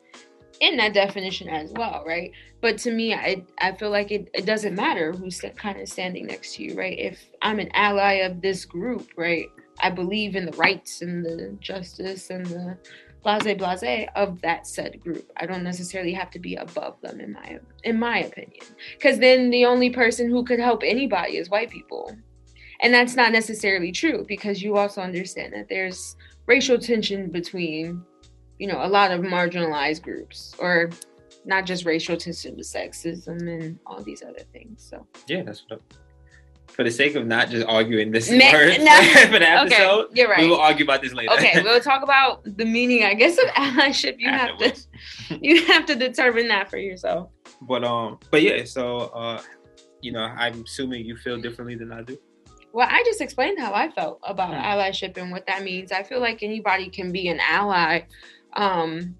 in 0.60 0.76
that 0.76 0.94
definition 0.94 1.48
as 1.48 1.72
well, 1.72 2.04
right? 2.06 2.30
But 2.60 2.78
to 2.78 2.92
me, 2.92 3.14
I, 3.14 3.44
I 3.58 3.72
feel 3.72 3.90
like 3.90 4.10
it, 4.10 4.30
it 4.34 4.46
doesn't 4.46 4.74
matter 4.74 5.12
who's 5.12 5.40
kind 5.56 5.80
of 5.80 5.88
standing 5.88 6.26
next 6.26 6.54
to 6.56 6.62
you, 6.62 6.76
right? 6.76 6.98
If 6.98 7.28
I'm 7.42 7.58
an 7.58 7.70
ally 7.74 8.14
of 8.14 8.40
this 8.40 8.64
group, 8.64 9.10
right? 9.16 9.46
I 9.80 9.90
believe 9.90 10.36
in 10.36 10.46
the 10.46 10.56
rights 10.56 11.02
and 11.02 11.24
the 11.24 11.56
justice 11.60 12.30
and 12.30 12.46
the 12.46 12.78
blase 13.24 13.56
blase 13.56 14.08
of 14.14 14.40
that 14.42 14.66
said 14.66 15.00
group. 15.00 15.28
I 15.36 15.46
don't 15.46 15.64
necessarily 15.64 16.12
have 16.12 16.30
to 16.32 16.38
be 16.38 16.54
above 16.56 17.00
them 17.00 17.20
in 17.20 17.32
my 17.32 17.58
in 17.82 17.98
my 17.98 18.18
opinion. 18.20 18.64
Cuz 19.00 19.18
then 19.18 19.50
the 19.50 19.64
only 19.64 19.90
person 19.90 20.30
who 20.30 20.44
could 20.44 20.60
help 20.60 20.82
anybody 20.84 21.38
is 21.38 21.50
white 21.50 21.70
people. 21.70 22.16
And 22.80 22.92
that's 22.92 23.16
not 23.16 23.32
necessarily 23.32 23.92
true 23.92 24.24
because 24.28 24.62
you 24.62 24.76
also 24.76 25.00
understand 25.00 25.54
that 25.54 25.68
there's 25.68 26.16
racial 26.46 26.78
tension 26.78 27.30
between 27.30 28.04
you 28.58 28.66
know 28.66 28.84
a 28.84 28.88
lot 28.88 29.10
of 29.10 29.22
marginalized 29.22 30.02
groups 30.02 30.54
or 30.58 30.90
not 31.44 31.66
just 31.66 31.84
racial 31.84 32.16
tension 32.16 32.54
but 32.54 32.64
sexism 32.64 33.40
and 33.48 33.78
all 33.86 34.02
these 34.02 34.22
other 34.22 34.44
things. 34.52 34.84
So 34.90 35.06
Yeah, 35.26 35.42
that's 35.42 35.64
what. 35.68 35.80
For 36.74 36.82
the 36.84 36.90
sake 36.90 37.14
of 37.14 37.24
not 37.26 37.48
just 37.50 37.64
arguing 37.68 38.10
this 38.10 38.28
Ma- 38.30 38.52
word 38.52 38.78
no. 38.80 39.02
for 39.30 39.38
the 39.38 39.48
episode, 39.48 40.06
okay, 40.06 40.20
you're 40.20 40.28
right. 40.28 40.40
we 40.40 40.48
will 40.48 40.60
argue 40.60 40.84
about 40.84 41.00
this 41.02 41.12
later. 41.12 41.32
Okay, 41.34 41.62
we'll 41.62 41.80
talk 41.80 42.02
about 42.02 42.42
the 42.44 42.64
meaning, 42.64 43.04
I 43.04 43.14
guess, 43.14 43.38
of 43.38 43.44
allyship. 43.56 44.16
You 44.18 44.28
have 44.30 44.58
to 44.58 44.74
you 45.40 45.64
have 45.66 45.86
to 45.86 45.94
determine 45.94 46.48
that 46.48 46.68
for 46.70 46.78
yourself. 46.78 47.30
But 47.62 47.84
um, 47.84 48.18
but 48.30 48.42
yeah. 48.42 48.64
So 48.64 48.98
uh, 49.14 49.40
you 50.02 50.12
know, 50.12 50.20
I'm 50.22 50.62
assuming 50.64 51.04
you 51.06 51.16
feel 51.16 51.40
differently 51.40 51.76
than 51.76 51.92
I 51.92 52.02
do. 52.02 52.18
Well, 52.72 52.88
I 52.90 53.04
just 53.04 53.20
explained 53.20 53.60
how 53.60 53.72
I 53.72 53.88
felt 53.90 54.18
about 54.24 54.48
Hmm. 54.52 54.60
allyship 54.60 55.16
and 55.16 55.30
what 55.30 55.46
that 55.46 55.62
means. 55.62 55.92
I 55.92 56.02
feel 56.02 56.20
like 56.20 56.42
anybody 56.42 56.88
can 56.88 57.12
be 57.12 57.28
an 57.28 57.38
ally 57.40 58.00
um, 58.54 59.14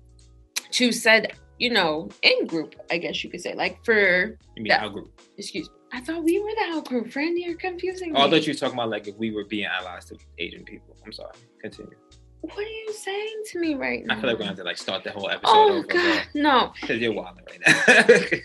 to 0.73 0.91
said, 0.91 1.35
you 1.61 1.71
know, 1.71 2.09
in 2.23 2.49
group, 2.49 2.75
I 2.91 2.99
guess 2.99 3.23
you 3.23 3.31
could 3.31 3.41
say. 3.41 3.55
Like 3.55 3.85
for, 3.85 4.37
You 4.57 4.63
mean 4.65 4.73
our 4.73 4.89
group? 4.91 5.21
excuse 5.39 5.71
me, 5.71 5.77
I 5.95 6.01
thought 6.01 6.25
we 6.25 6.41
were 6.41 6.51
the 6.57 6.77
out 6.77 6.87
group, 6.89 7.13
friend. 7.13 7.39
You're 7.39 7.57
confusing 7.57 8.13
me. 8.13 8.19
Oh, 8.19 8.27
I 8.27 8.31
thought 8.31 8.47
you 8.47 8.53
were 8.53 8.59
talking 8.59 8.75
about 8.77 8.91
like 8.91 9.07
if 9.07 9.17
we 9.17 9.31
were 9.31 9.45
being 9.45 9.67
allies 9.67 10.05
to 10.07 10.17
Asian 10.39 10.65
people. 10.65 10.97
I'm 11.07 11.13
sorry. 11.13 11.35
Continue. 11.63 11.97
what 12.41 12.59
are 12.59 12.63
you 12.63 12.93
saying 12.93 13.43
to 13.53 13.61
me 13.61 13.75
right 13.75 14.05
now? 14.05 14.17
I 14.17 14.21
feel 14.21 14.31
like 14.31 14.35
we're 14.35 14.39
gonna 14.41 14.49
have 14.51 14.57
to 14.59 14.65
like 14.65 14.77
start 14.77 15.05
the 15.05 15.13
whole 15.13 15.31
episode 15.31 15.53
Oh 15.55 15.73
over 15.79 15.87
God, 15.87 16.23
no. 16.35 16.73
because 16.81 17.01
you're 17.01 17.13
wilding 17.13 17.45
right 17.49 17.61
now. 17.67 18.39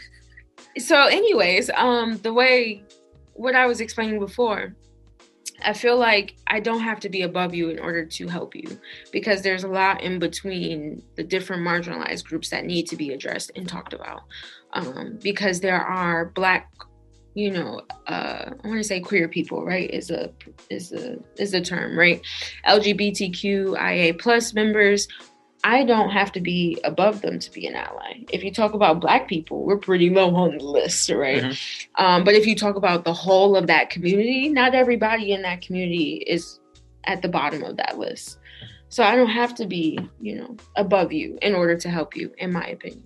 so 0.77 1.05
anyways 1.07 1.69
um 1.71 2.17
the 2.19 2.31
way 2.31 2.83
what 3.33 3.55
i 3.55 3.65
was 3.65 3.81
explaining 3.81 4.19
before 4.19 4.75
i 5.65 5.73
feel 5.73 5.97
like 5.97 6.35
i 6.47 6.59
don't 6.59 6.81
have 6.81 6.99
to 6.99 7.09
be 7.09 7.23
above 7.23 7.53
you 7.55 7.69
in 7.69 7.79
order 7.79 8.05
to 8.05 8.27
help 8.27 8.55
you 8.55 8.79
because 9.11 9.41
there's 9.41 9.63
a 9.63 9.67
lot 9.67 10.01
in 10.03 10.19
between 10.19 11.01
the 11.15 11.23
different 11.23 11.63
marginalized 11.63 12.23
groups 12.25 12.49
that 12.49 12.65
need 12.65 12.85
to 12.87 12.95
be 12.95 13.11
addressed 13.11 13.51
and 13.55 13.67
talked 13.67 13.93
about 13.93 14.21
um 14.73 15.17
because 15.23 15.59
there 15.59 15.81
are 15.81 16.25
black 16.35 16.69
you 17.39 17.49
know 17.51 17.81
uh 18.07 18.51
i 18.63 18.67
want 18.67 18.79
to 18.79 18.83
say 18.83 18.99
queer 18.99 19.27
people 19.27 19.65
right 19.65 19.89
is 19.91 20.11
a 20.11 20.31
is 20.69 20.91
a 20.91 21.17
is 21.37 21.53
a 21.53 21.61
term 21.61 21.97
right 21.97 22.21
lgbtqia 22.67 24.19
plus 24.19 24.53
members 24.53 25.07
I 25.63 25.83
don't 25.83 26.09
have 26.09 26.31
to 26.33 26.39
be 26.39 26.79
above 26.85 27.21
them 27.21 27.37
to 27.37 27.51
be 27.51 27.67
an 27.67 27.75
ally. 27.75 28.23
If 28.31 28.45
you 28.45 28.51
talk 28.53 28.73
about 28.73 29.01
black 29.01 29.27
people, 29.27 29.65
we're 29.65 29.77
pretty 29.77 30.09
low 30.09 30.33
on 30.33 30.57
the 30.57 30.63
list, 30.63 31.09
right? 31.09 31.43
Mhm. 31.43 31.87
Um, 31.95 32.23
but 32.23 32.33
if 32.33 32.47
you 32.47 32.55
talk 32.55 32.77
about 32.77 33.03
the 33.03 33.13
whole 33.13 33.57
of 33.57 33.67
that 33.67 33.89
community, 33.89 34.47
not 34.47 34.73
everybody 34.73 35.33
in 35.33 35.41
that 35.41 35.61
community 35.61 36.23
is 36.25 36.61
at 37.03 37.21
the 37.21 37.27
bottom 37.27 37.61
of 37.63 37.75
that 37.75 37.99
list. 37.99 38.39
So 38.87 39.03
I 39.03 39.15
don't 39.15 39.29
have 39.29 39.53
to 39.55 39.67
be, 39.67 39.99
you 40.21 40.35
know, 40.35 40.55
above 40.77 41.11
you 41.11 41.37
in 41.41 41.53
order 41.53 41.75
to 41.75 41.89
help 41.89 42.15
you, 42.15 42.31
in 42.37 42.53
my 42.53 42.65
opinion. 42.67 43.03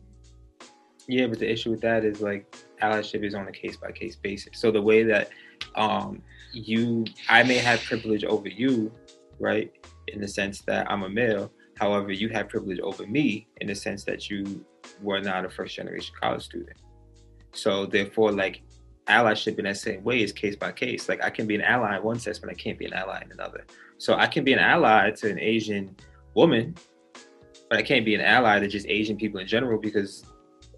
Yeah, 1.08 1.28
but 1.28 1.40
the 1.40 1.52
issue 1.52 1.72
with 1.72 1.82
that 1.82 2.06
is 2.06 2.22
like 2.22 2.56
allyship 2.84 3.24
is 3.24 3.34
on 3.34 3.48
a 3.48 3.52
case 3.52 3.78
by 3.78 3.92
case 3.92 4.16
basis. 4.16 4.60
So 4.60 4.72
the 4.72 4.82
way 4.82 5.04
that 5.04 5.30
um 5.76 6.22
you 6.52 7.06
I 7.30 7.44
may 7.44 7.58
have 7.58 7.82
privilege 7.84 8.24
over 8.24 8.48
you, 8.48 8.92
right? 9.40 9.72
In 10.08 10.22
the 10.22 10.28
sense 10.28 10.62
that 10.62 10.90
I'm 10.92 11.04
a 11.04 11.10
male. 11.10 11.52
However, 11.78 12.12
you 12.12 12.30
have 12.30 12.50
privilege 12.50 12.80
over 12.80 13.08
me 13.08 13.48
in 13.62 13.68
the 13.68 13.76
sense 13.76 14.04
that 14.04 14.30
you 14.30 14.64
were 15.02 15.22
not 15.22 15.46
a 15.46 15.50
first 15.50 15.76
generation 15.76 16.14
college 16.22 16.44
student. 16.44 16.78
So 17.52 17.86
therefore, 17.86 18.32
like 18.32 18.62
allyship 19.08 19.58
in 19.60 19.66
that 19.66 19.78
same 19.78 20.04
way 20.04 20.22
is 20.22 20.32
case 20.32 20.56
by 20.56 20.72
case. 20.72 21.10
Like 21.10 21.24
I 21.24 21.30
can 21.30 21.48
be 21.48 21.56
an 21.56 21.62
ally 21.62 21.98
in 21.98 22.04
one 22.04 22.20
sense, 22.20 22.40
but 22.40 22.50
I 22.50 22.54
can't 22.54 22.78
be 22.78 22.86
an 22.86 22.94
ally 22.94 23.22
in 23.22 23.32
another. 23.32 23.66
So 23.98 24.16
I 24.16 24.28
can 24.28 24.44
be 24.44 24.54
an 24.54 24.60
ally 24.60 25.12
to 25.12 25.30
an 25.30 25.40
Asian 25.40 25.96
woman, 26.36 26.76
but 27.70 27.80
I 27.80 27.82
can't 27.82 28.06
be 28.06 28.16
an 28.16 28.22
ally 28.22 28.60
to 28.60 28.68
just 28.68 28.88
Asian 28.88 29.18
people 29.18 29.40
in 29.40 29.48
general 29.48 29.80
because 29.80 30.26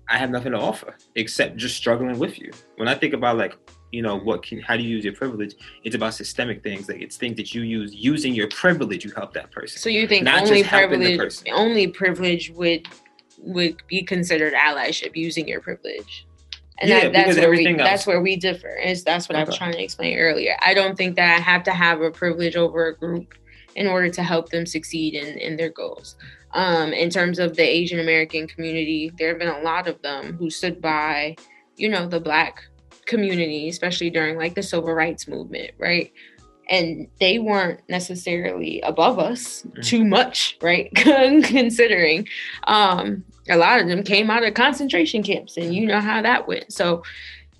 I 0.09 0.17
have 0.17 0.29
nothing 0.29 0.51
to 0.51 0.59
offer 0.59 0.95
except 1.15 1.57
just 1.57 1.75
struggling 1.75 2.19
with 2.19 2.39
you. 2.39 2.51
When 2.77 2.87
I 2.87 2.95
think 2.95 3.13
about 3.13 3.37
like, 3.37 3.55
you 3.91 4.01
know, 4.01 4.17
what 4.17 4.43
can 4.43 4.59
how 4.59 4.77
do 4.77 4.83
you 4.83 4.89
use 4.89 5.03
your 5.03 5.13
privilege? 5.13 5.55
It's 5.83 5.95
about 5.95 6.13
systemic 6.13 6.61
things. 6.63 6.87
Like 6.87 7.01
it's 7.01 7.17
things 7.17 7.37
that 7.37 7.53
you 7.53 7.61
use 7.61 7.93
using 7.93 8.33
your 8.33 8.47
privilege. 8.49 9.03
You 9.05 9.11
help 9.11 9.33
that 9.33 9.51
person. 9.51 9.79
So 9.79 9.89
you 9.89 10.07
think 10.07 10.23
Not 10.23 10.43
only 10.43 10.59
just 10.59 10.69
helping 10.69 10.99
the 10.99 11.17
privilege 11.17 11.19
person. 11.19 11.47
only 11.53 11.87
privilege 11.87 12.51
would 12.51 12.87
would 13.39 13.81
be 13.87 14.01
considered 14.03 14.53
allyship 14.53 15.15
using 15.15 15.47
your 15.47 15.61
privilege. 15.61 16.25
And 16.79 16.89
Yeah, 16.89 17.01
that, 17.09 17.13
that's 17.13 17.37
where 17.37 17.49
we 17.49 17.65
else- 17.67 17.77
that's 17.77 18.07
where 18.07 18.21
we 18.21 18.35
differ. 18.35 18.75
Is 18.75 19.03
that's 19.03 19.29
what 19.29 19.37
I 19.37 19.43
was 19.43 19.57
trying 19.57 19.73
to 19.73 19.83
explain 19.83 20.17
earlier. 20.17 20.55
I 20.63 20.73
don't 20.73 20.97
think 20.97 21.15
that 21.15 21.37
I 21.37 21.39
have 21.39 21.63
to 21.63 21.71
have 21.71 22.01
a 22.01 22.11
privilege 22.11 22.55
over 22.55 22.87
a 22.87 22.95
group 22.95 23.33
in 23.75 23.87
order 23.87 24.09
to 24.09 24.23
help 24.23 24.49
them 24.49 24.65
succeed 24.65 25.15
in, 25.15 25.37
in 25.37 25.57
their 25.57 25.69
goals. 25.69 26.15
Um, 26.55 26.93
in 26.93 27.09
terms 27.09 27.37
of 27.37 27.55
the 27.57 27.63
Asian 27.63 27.99
American 27.99 28.47
community, 28.47 29.11
there 29.17 29.27
have 29.29 29.39
been 29.39 29.49
a 29.49 29.59
lot 29.61 29.87
of 29.89 30.01
them 30.01 30.37
who 30.37 30.49
stood 30.49 30.81
by, 30.81 31.35
you 31.75 31.89
know, 31.89 32.07
the 32.07 32.19
black 32.21 32.63
community, 33.05 33.67
especially 33.69 34.09
during 34.09 34.37
like 34.37 34.55
the 34.55 34.63
civil 34.63 34.93
rights 34.93 35.27
movement, 35.27 35.71
right? 35.77 36.11
And 36.69 37.07
they 37.19 37.39
weren't 37.39 37.81
necessarily 37.89 38.79
above 38.81 39.19
us 39.19 39.63
Mhm. 39.63 39.85
too 39.85 40.05
much, 40.05 40.57
right? 40.61 40.89
Considering 40.95 42.27
um, 42.67 43.23
a 43.49 43.57
lot 43.57 43.81
of 43.81 43.87
them 43.87 44.01
came 44.01 44.29
out 44.31 44.43
of 44.43 44.53
concentration 44.53 45.21
camps, 45.23 45.57
and 45.57 45.75
you 45.75 45.85
know 45.85 45.99
how 45.99 46.21
that 46.21 46.47
went. 46.47 46.71
So, 46.71 47.03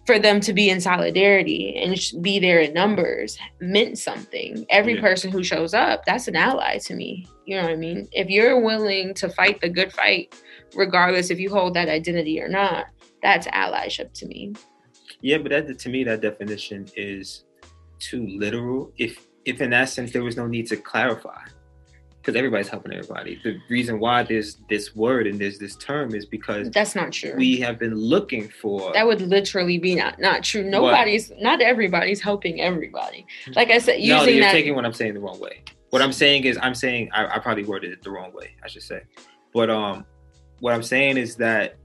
for 0.06 0.20
them 0.20 0.40
to 0.42 0.54
be 0.54 0.70
in 0.70 0.80
solidarity 0.80 1.76
and 1.78 2.00
sh- 2.00 2.12
be 2.22 2.40
there 2.40 2.60
in 2.60 2.74
numbers 2.74 3.38
meant 3.60 3.98
something. 3.98 4.66
Every 4.70 4.94
Yeah. 4.96 5.02
person 5.02 5.32
who 5.32 5.44
shows 5.44 5.74
up, 5.74 6.06
that's 6.06 6.28
an 6.28 6.36
ally 6.36 6.78
to 6.80 6.96
me. 6.96 7.28
You 7.46 7.58
know 7.58 7.64
what 7.64 7.72
I 7.72 7.76
mean? 7.76 8.08
If 8.12 8.30
you're 8.30 8.60
willing 8.60 9.14
to 9.16 9.30
fight 9.30 9.62
the 9.62 9.70
good 9.70 9.92
fight, 9.92 10.36
regardless 10.76 11.30
if 11.32 11.40
you 11.40 11.50
hold 11.50 11.74
that 11.74 11.90
identity 11.90 12.40
or 12.42 12.48
not, 12.48 12.86
that's 13.24 13.48
allyship 13.48 14.14
to 14.14 14.28
me. 14.28 14.54
Yeah, 15.22 15.40
but 15.40 15.50
that 15.50 15.80
to 15.80 15.90
me 15.90 16.04
that 16.04 16.22
definition 16.22 16.88
is 16.96 17.46
too 18.00 18.28
literal. 18.28 18.92
If 18.98 19.26
if 19.46 19.62
in 19.62 19.72
that 19.72 19.90
sense 19.90 20.12
there 20.12 20.24
was 20.24 20.38
no 20.38 20.48
need 20.48 20.68
to 20.68 20.76
clarify, 20.78 21.42
because 22.26 22.36
everybody's 22.36 22.68
helping 22.68 22.92
everybody. 22.92 23.40
The 23.44 23.60
reason 23.70 24.00
why 24.00 24.24
there's 24.24 24.58
this 24.68 24.96
word 24.96 25.28
and 25.28 25.40
there's 25.40 25.60
this 25.60 25.76
term 25.76 26.16
is 26.16 26.26
because 26.26 26.72
That's 26.72 26.96
not 26.96 27.12
true. 27.12 27.36
we 27.38 27.58
have 27.58 27.78
been 27.78 27.94
looking 27.94 28.50
for. 28.50 28.92
that 28.94 29.06
would 29.06 29.22
literally 29.22 29.78
be 29.78 29.94
not 29.94 30.20
not 30.20 30.44
true. 30.44 30.64
Nobody's 30.64 31.32
not 31.40 31.62
everybody's 31.62 32.22
helping 32.22 32.62
everybody. 32.62 33.28
Like 33.56 33.70
I 33.70 33.78
said, 33.78 34.00
no, 34.00 34.24
you're 34.24 34.42
that 34.42 34.52
taking 34.52 34.74
what 34.74 34.86
I'm 34.86 34.94
saying 34.94 35.14
the 35.14 35.20
wrong 35.20 35.40
way. 35.40 35.62
What 35.92 36.02
I'm 36.02 36.12
saying 36.12 36.46
is 36.46 36.58
I'm 36.64 36.74
saying 36.74 37.12
I, 37.14 37.36
I 37.36 37.40
probably 37.40 37.64
worded 37.64 37.92
it 37.92 38.02
the 38.02 38.10
wrong 38.10 38.34
way. 38.34 38.56
I 38.64 38.68
should 38.70 38.82
say, 38.84 39.04
but 39.54 39.70
um, 39.70 40.04
what 40.62 40.74
I'm 40.74 40.84
saying 40.84 41.18
is 41.18 41.36
that 41.36 41.76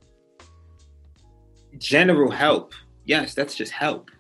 general 1.77 2.31
help. 2.31 2.73
Yes, 3.05 3.35
that's 3.35 3.55
just 3.55 3.73
help, 3.73 4.11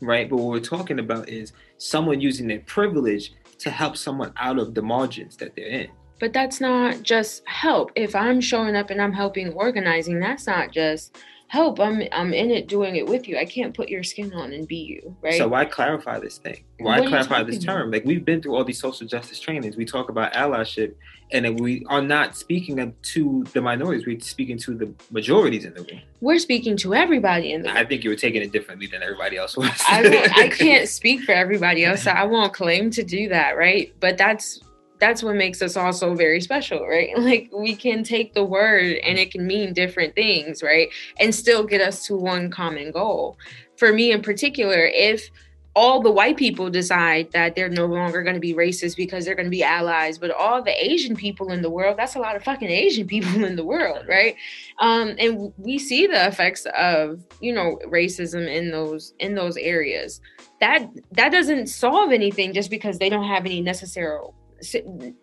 right? 0.00 0.28
But 0.30 0.36
what 0.36 0.46
we're 0.46 0.60
talking 0.60 1.00
about 1.00 1.28
is 1.28 1.52
someone 1.76 2.22
using 2.22 2.48
their 2.48 2.60
privilege 2.60 3.34
to 3.58 3.70
help 3.70 3.96
someone 3.96 4.32
out 4.36 4.58
of 4.58 4.74
the 4.74 4.82
margins 4.82 5.36
that 5.38 5.54
they're 5.56 5.66
in. 5.66 5.88
But 6.18 6.32
that's 6.32 6.60
not 6.60 7.02
just 7.02 7.46
help. 7.46 7.92
If 7.94 8.14
I'm 8.14 8.40
showing 8.40 8.74
up 8.74 8.90
and 8.90 9.02
I'm 9.02 9.12
helping 9.12 9.52
organizing, 9.52 10.18
that's 10.18 10.46
not 10.46 10.72
just 10.72 11.18
help. 11.48 11.80
I'm 11.80 12.02
I'm 12.12 12.32
in 12.32 12.50
it 12.50 12.66
doing 12.66 12.96
it 12.96 13.06
with 13.06 13.28
you. 13.28 13.38
I 13.38 13.44
can't 13.44 13.74
put 13.74 13.88
your 13.88 14.02
skin 14.02 14.32
on 14.34 14.52
and 14.52 14.66
be 14.66 14.76
you, 14.76 15.16
right? 15.22 15.34
So 15.34 15.48
why 15.48 15.64
clarify 15.64 16.18
this 16.18 16.38
thing? 16.38 16.64
Why 16.78 17.06
clarify 17.06 17.42
this 17.42 17.56
talking 17.56 17.68
about? 17.68 17.74
term? 17.74 17.90
Like 17.90 18.04
we've 18.04 18.24
been 18.24 18.42
through 18.42 18.56
all 18.56 18.64
these 18.64 18.80
social 18.80 19.06
justice 19.06 19.40
trainings. 19.40 19.76
We 19.76 19.84
talk 19.84 20.08
about 20.08 20.32
allyship, 20.32 20.94
and 21.32 21.44
then 21.44 21.56
we 21.56 21.84
are 21.88 22.02
not 22.02 22.36
speaking 22.36 22.94
to 23.00 23.44
the 23.52 23.60
minorities. 23.60 24.06
We're 24.06 24.20
speaking 24.20 24.58
to 24.58 24.74
the 24.74 24.92
majorities 25.10 25.64
in 25.64 25.74
the 25.74 25.82
room. 25.82 26.00
We're 26.20 26.38
speaking 26.38 26.76
to 26.78 26.94
everybody 26.94 27.52
in 27.52 27.62
the 27.62 27.70
I 27.70 27.84
think 27.84 28.04
you 28.04 28.10
were 28.10 28.16
taking 28.16 28.42
it 28.42 28.52
differently 28.52 28.86
than 28.86 29.02
everybody 29.02 29.36
else 29.36 29.56
was. 29.56 29.70
I 29.86 30.30
I 30.36 30.48
can't 30.48 30.88
speak 30.88 31.22
for 31.22 31.32
everybody 31.32 31.84
else. 31.84 32.02
So 32.02 32.10
I 32.10 32.24
won't 32.24 32.52
claim 32.52 32.90
to 32.90 33.02
do 33.02 33.28
that, 33.28 33.56
right? 33.56 33.94
But 34.00 34.18
that's 34.18 34.60
that's 34.98 35.22
what 35.22 35.34
makes 35.34 35.62
us 35.62 35.76
all 35.76 35.92
so 35.92 36.14
very 36.14 36.40
special, 36.40 36.86
right? 36.86 37.10
Like 37.26 37.50
we 37.52 37.74
can 37.74 38.04
take 38.04 38.34
the 38.34 38.44
word 38.44 38.98
and 38.98 39.18
it 39.18 39.32
can 39.32 39.46
mean 39.46 39.72
different 39.72 40.14
things, 40.14 40.62
right? 40.62 40.88
And 41.18 41.34
still 41.34 41.64
get 41.64 41.80
us 41.80 42.06
to 42.06 42.16
one 42.16 42.50
common 42.50 42.92
goal. 42.92 43.36
For 43.76 43.92
me 43.92 44.12
in 44.12 44.22
particular, 44.22 44.86
if 44.86 45.28
all 45.74 46.00
the 46.00 46.10
white 46.10 46.38
people 46.38 46.70
decide 46.70 47.30
that 47.32 47.54
they're 47.54 47.68
no 47.68 47.84
longer 47.84 48.22
going 48.22 48.34
to 48.34 48.40
be 48.40 48.54
racist 48.54 48.96
because 48.96 49.24
they're 49.24 49.34
going 49.34 49.46
to 49.46 49.50
be 49.50 49.62
allies, 49.62 50.16
but 50.16 50.30
all 50.30 50.62
the 50.62 50.72
Asian 50.72 51.14
people 51.14 51.52
in 51.52 51.60
the 51.60 51.68
world, 51.68 51.98
that's 51.98 52.14
a 52.14 52.18
lot 52.18 52.34
of 52.34 52.42
fucking 52.42 52.70
Asian 52.70 53.06
people 53.14 53.44
in 53.44 53.56
the 53.56 53.64
world, 53.64 54.06
right? 54.08 54.36
Um, 54.78 55.16
and 55.18 55.52
we 55.58 55.78
see 55.78 56.06
the 56.06 56.26
effects 56.26 56.66
of 56.76 57.22
you 57.40 57.52
know 57.52 57.78
racism 57.86 58.48
in 58.48 58.70
those 58.70 59.14
in 59.18 59.34
those 59.34 59.56
areas 59.56 60.20
that 60.60 60.88
that 61.12 61.30
doesn't 61.30 61.66
solve 61.66 62.12
anything 62.12 62.54
just 62.54 62.70
because 62.70 62.98
they 62.98 63.10
don't 63.10 63.28
have 63.28 63.44
any 63.44 63.60
necessary 63.60 64.20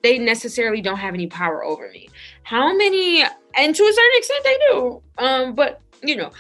they 0.04 0.20
necessarily 0.20 0.82
don't 0.82 0.98
have 0.98 1.14
any 1.14 1.28
power 1.28 1.64
over 1.64 1.90
me. 1.90 2.10
How 2.44 2.76
many 2.76 3.24
and 3.56 3.76
to 3.76 3.84
a 3.84 3.94
certain 3.94 4.18
extent 4.18 4.44
they 4.44 4.58
do 4.72 5.02
um 5.20 5.54
but 5.54 5.80
you 6.02 6.16
know 6.16 6.32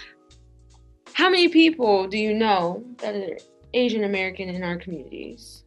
how 1.14 1.30
many 1.30 1.48
people 1.48 2.08
do 2.08 2.18
you 2.18 2.34
know 2.34 2.84
that 2.98 3.16
are 3.16 3.38
asian 3.76 4.04
american 4.04 4.50
in 4.50 4.64
our 4.64 4.78
communities 4.78 5.64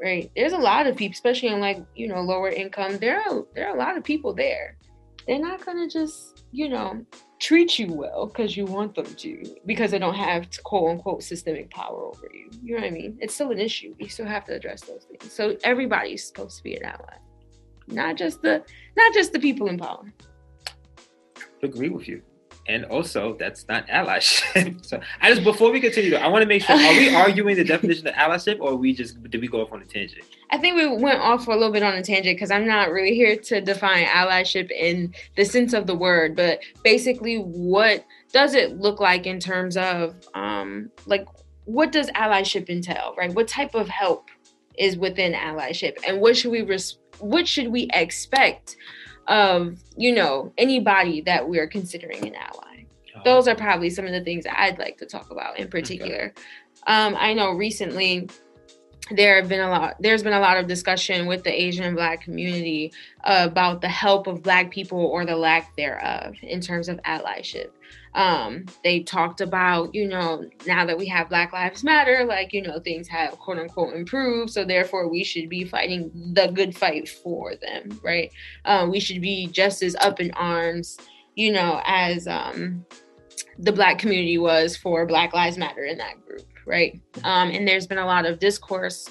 right? 0.00 0.30
There's 0.36 0.52
a 0.52 0.58
lot 0.58 0.86
of 0.86 0.96
people 0.96 1.12
especially 1.12 1.48
in 1.48 1.60
like 1.60 1.84
you 1.94 2.08
know 2.08 2.20
lower 2.20 2.48
income 2.48 2.98
there 2.98 3.20
are 3.20 3.44
there 3.54 3.68
are 3.68 3.76
a 3.76 3.78
lot 3.78 3.96
of 3.96 4.04
people 4.04 4.34
there. 4.34 4.76
They're 5.26 5.38
not 5.38 5.64
gonna 5.64 5.88
just 5.88 6.44
you 6.52 6.68
know 6.68 7.04
treat 7.38 7.78
you 7.78 7.92
well 7.92 8.26
because 8.26 8.56
you 8.56 8.64
want 8.64 8.94
them 8.94 9.06
to 9.06 9.56
because 9.66 9.92
they 9.92 9.98
don't 9.98 10.14
have 10.14 10.48
quote 10.64 10.90
unquote 10.90 11.22
systemic 11.22 11.70
power 11.70 12.06
over 12.06 12.28
you. 12.32 12.50
You 12.62 12.74
know 12.74 12.80
what 12.80 12.86
i 12.86 12.90
mean? 12.90 13.18
It's 13.20 13.34
still 13.34 13.50
an 13.50 13.58
issue. 13.58 13.94
We 14.00 14.08
still 14.08 14.26
have 14.26 14.44
to 14.46 14.54
address 14.54 14.82
those 14.82 15.04
things. 15.04 15.32
So 15.32 15.56
everybody's 15.64 16.26
supposed 16.26 16.58
to 16.58 16.62
be 16.64 16.76
an 16.76 16.84
ally. 16.84 17.16
Not 17.86 18.16
just 18.16 18.42
the 18.42 18.62
not 18.96 19.14
just 19.14 19.32
the 19.32 19.38
people 19.38 19.68
in 19.68 19.78
power. 19.78 20.12
Agree 21.62 21.88
with 21.88 22.08
you. 22.08 22.22
And 22.68 22.84
also 22.84 23.34
that's 23.38 23.66
not 23.66 23.86
allyship. 23.88 24.84
so 24.86 25.00
I 25.20 25.30
just 25.30 25.42
before 25.42 25.72
we 25.72 25.80
continue, 25.80 26.14
I 26.14 26.28
want 26.28 26.42
to 26.42 26.48
make 26.48 26.62
sure: 26.62 26.76
are 26.76 26.92
we 26.92 27.14
arguing 27.14 27.56
the 27.56 27.64
definition 27.64 28.06
of 28.06 28.14
allyship, 28.14 28.60
or 28.60 28.76
we 28.76 28.92
just 28.92 29.22
did 29.30 29.40
we 29.40 29.48
go 29.48 29.62
off 29.62 29.72
on 29.72 29.82
a 29.82 29.86
tangent? 29.86 30.24
I 30.50 30.58
think 30.58 30.76
we 30.76 30.86
went 30.86 31.20
off 31.20 31.44
for 31.44 31.52
a 31.52 31.56
little 31.56 31.72
bit 31.72 31.82
on 31.82 31.94
a 31.94 32.02
tangent 32.02 32.36
because 32.36 32.50
I'm 32.50 32.66
not 32.66 32.90
really 32.90 33.14
here 33.14 33.36
to 33.36 33.60
define 33.60 34.04
allyship 34.06 34.70
in 34.70 35.14
the 35.36 35.44
sense 35.44 35.72
of 35.72 35.86
the 35.86 35.94
word, 35.94 36.36
but 36.36 36.60
basically, 36.84 37.38
what 37.38 38.04
does 38.32 38.54
it 38.54 38.78
look 38.78 39.00
like 39.00 39.26
in 39.26 39.40
terms 39.40 39.76
of 39.76 40.14
um, 40.34 40.90
like 41.06 41.26
what 41.64 41.90
does 41.90 42.08
allyship 42.10 42.68
entail, 42.68 43.14
right? 43.16 43.32
What 43.32 43.48
type 43.48 43.74
of 43.74 43.88
help 43.88 44.28
is 44.78 44.96
within 44.96 45.32
allyship, 45.32 45.98
and 46.06 46.20
what 46.20 46.36
should 46.36 46.52
we 46.52 46.62
res- 46.62 46.98
what 47.18 47.48
should 47.48 47.68
we 47.68 47.88
expect 47.92 48.76
of 49.28 49.78
you 49.96 50.12
know 50.14 50.52
anybody 50.58 51.20
that 51.20 51.48
we're 51.48 51.68
considering 51.68 52.26
an 52.26 52.34
ally 52.34 52.84
oh. 53.16 53.20
those 53.24 53.46
are 53.46 53.54
probably 53.54 53.90
some 53.90 54.06
of 54.06 54.12
the 54.12 54.22
things 54.22 54.44
i'd 54.56 54.78
like 54.78 54.96
to 54.96 55.06
talk 55.06 55.30
about 55.30 55.58
in 55.58 55.68
particular 55.68 56.32
okay. 56.34 56.42
um, 56.86 57.14
i 57.18 57.32
know 57.32 57.50
recently 57.50 58.28
there 59.10 59.36
have 59.36 59.48
been 59.48 59.60
a 59.60 59.70
lot 59.70 59.94
there's 60.00 60.22
been 60.22 60.32
a 60.32 60.40
lot 60.40 60.56
of 60.56 60.66
discussion 60.66 61.26
with 61.26 61.44
the 61.44 61.52
asian 61.52 61.84
and 61.84 61.96
black 61.96 62.22
community 62.22 62.92
about 63.24 63.80
the 63.80 63.88
help 63.88 64.26
of 64.26 64.42
black 64.42 64.70
people 64.70 64.98
or 64.98 65.24
the 65.24 65.36
lack 65.36 65.74
thereof 65.76 66.34
in 66.42 66.60
terms 66.60 66.88
of 66.88 66.98
allyship 67.02 67.70
um, 68.14 68.64
they 68.82 69.02
talked 69.02 69.40
about, 69.40 69.94
you 69.94 70.08
know, 70.08 70.44
now 70.66 70.84
that 70.86 70.98
we 70.98 71.06
have 71.06 71.28
Black 71.28 71.52
Lives 71.52 71.84
Matter, 71.84 72.24
like, 72.24 72.52
you 72.52 72.62
know, 72.62 72.80
things 72.80 73.06
have 73.08 73.32
quote 73.38 73.58
unquote 73.58 73.94
improved. 73.94 74.50
So 74.50 74.64
therefore, 74.64 75.08
we 75.08 75.24
should 75.24 75.48
be 75.48 75.64
fighting 75.64 76.10
the 76.34 76.48
good 76.48 76.76
fight 76.76 77.08
for 77.08 77.54
them, 77.56 78.00
right? 78.02 78.32
Um, 78.64 78.90
we 78.90 79.00
should 79.00 79.20
be 79.20 79.46
just 79.46 79.82
as 79.82 79.94
up 79.96 80.20
in 80.20 80.30
arms, 80.32 80.98
you 81.34 81.52
know, 81.52 81.80
as 81.84 82.26
um, 82.26 82.84
the 83.58 83.72
Black 83.72 83.98
community 83.98 84.38
was 84.38 84.76
for 84.76 85.06
Black 85.06 85.34
Lives 85.34 85.58
Matter 85.58 85.84
in 85.84 85.98
that 85.98 86.24
group, 86.26 86.46
right? 86.66 87.00
Um, 87.24 87.50
and 87.50 87.68
there's 87.68 87.86
been 87.86 87.98
a 87.98 88.06
lot 88.06 88.26
of 88.26 88.38
discourse 88.38 89.08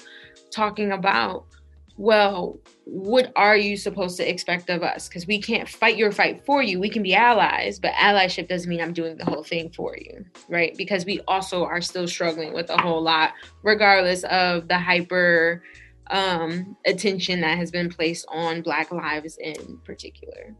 talking 0.50 0.92
about 0.92 1.46
well, 1.98 2.60
what 2.84 3.32
are 3.34 3.56
you 3.56 3.76
supposed 3.76 4.16
to 4.18 4.30
expect 4.30 4.70
of 4.70 4.84
us? 4.84 5.08
Because 5.08 5.26
we 5.26 5.42
can't 5.42 5.68
fight 5.68 5.96
your 5.96 6.12
fight 6.12 6.46
for 6.46 6.62
you. 6.62 6.78
We 6.78 6.88
can 6.88 7.02
be 7.02 7.12
allies, 7.12 7.80
but 7.80 7.92
allyship 7.94 8.48
doesn't 8.48 8.70
mean 8.70 8.80
I'm 8.80 8.92
doing 8.92 9.18
the 9.18 9.24
whole 9.24 9.42
thing 9.42 9.70
for 9.70 9.96
you, 9.96 10.24
right? 10.48 10.76
Because 10.76 11.04
we 11.04 11.20
also 11.26 11.64
are 11.64 11.80
still 11.80 12.06
struggling 12.06 12.52
with 12.52 12.70
a 12.70 12.80
whole 12.80 13.02
lot, 13.02 13.32
regardless 13.64 14.22
of 14.24 14.68
the 14.68 14.78
hyper 14.78 15.64
um, 16.10 16.76
attention 16.86 17.40
that 17.40 17.58
has 17.58 17.72
been 17.72 17.88
placed 17.88 18.26
on 18.28 18.62
Black 18.62 18.92
lives 18.92 19.36
in 19.38 19.78
particular. 19.84 20.54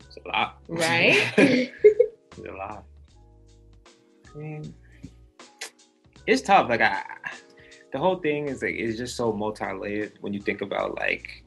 It's 0.00 0.16
a 0.24 0.28
lot. 0.28 0.62
Right? 0.66 1.30
it's 1.36 2.38
a 2.38 2.52
lot. 2.52 2.84
I 4.34 4.38
mean, 4.38 4.74
it's 6.26 6.40
tough. 6.40 6.70
Like, 6.70 6.80
I 6.80 7.04
the 7.96 8.02
whole 8.02 8.16
thing 8.16 8.46
is 8.48 8.60
like 8.60 8.74
is 8.74 8.98
just 8.98 9.16
so 9.16 9.32
multi-layered 9.32 10.12
when 10.20 10.34
you 10.34 10.40
think 10.40 10.60
about 10.60 10.96
like 10.96 11.42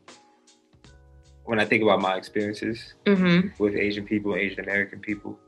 when 1.44 1.60
I 1.60 1.66
think 1.66 1.84
about 1.84 2.02
my 2.02 2.16
experiences 2.16 2.96
mm-hmm. 3.06 3.50
with 3.64 3.76
Asian 3.76 4.04
people, 4.04 4.36
Asian 4.36 4.60
American 4.60 5.00
people, 5.00 5.40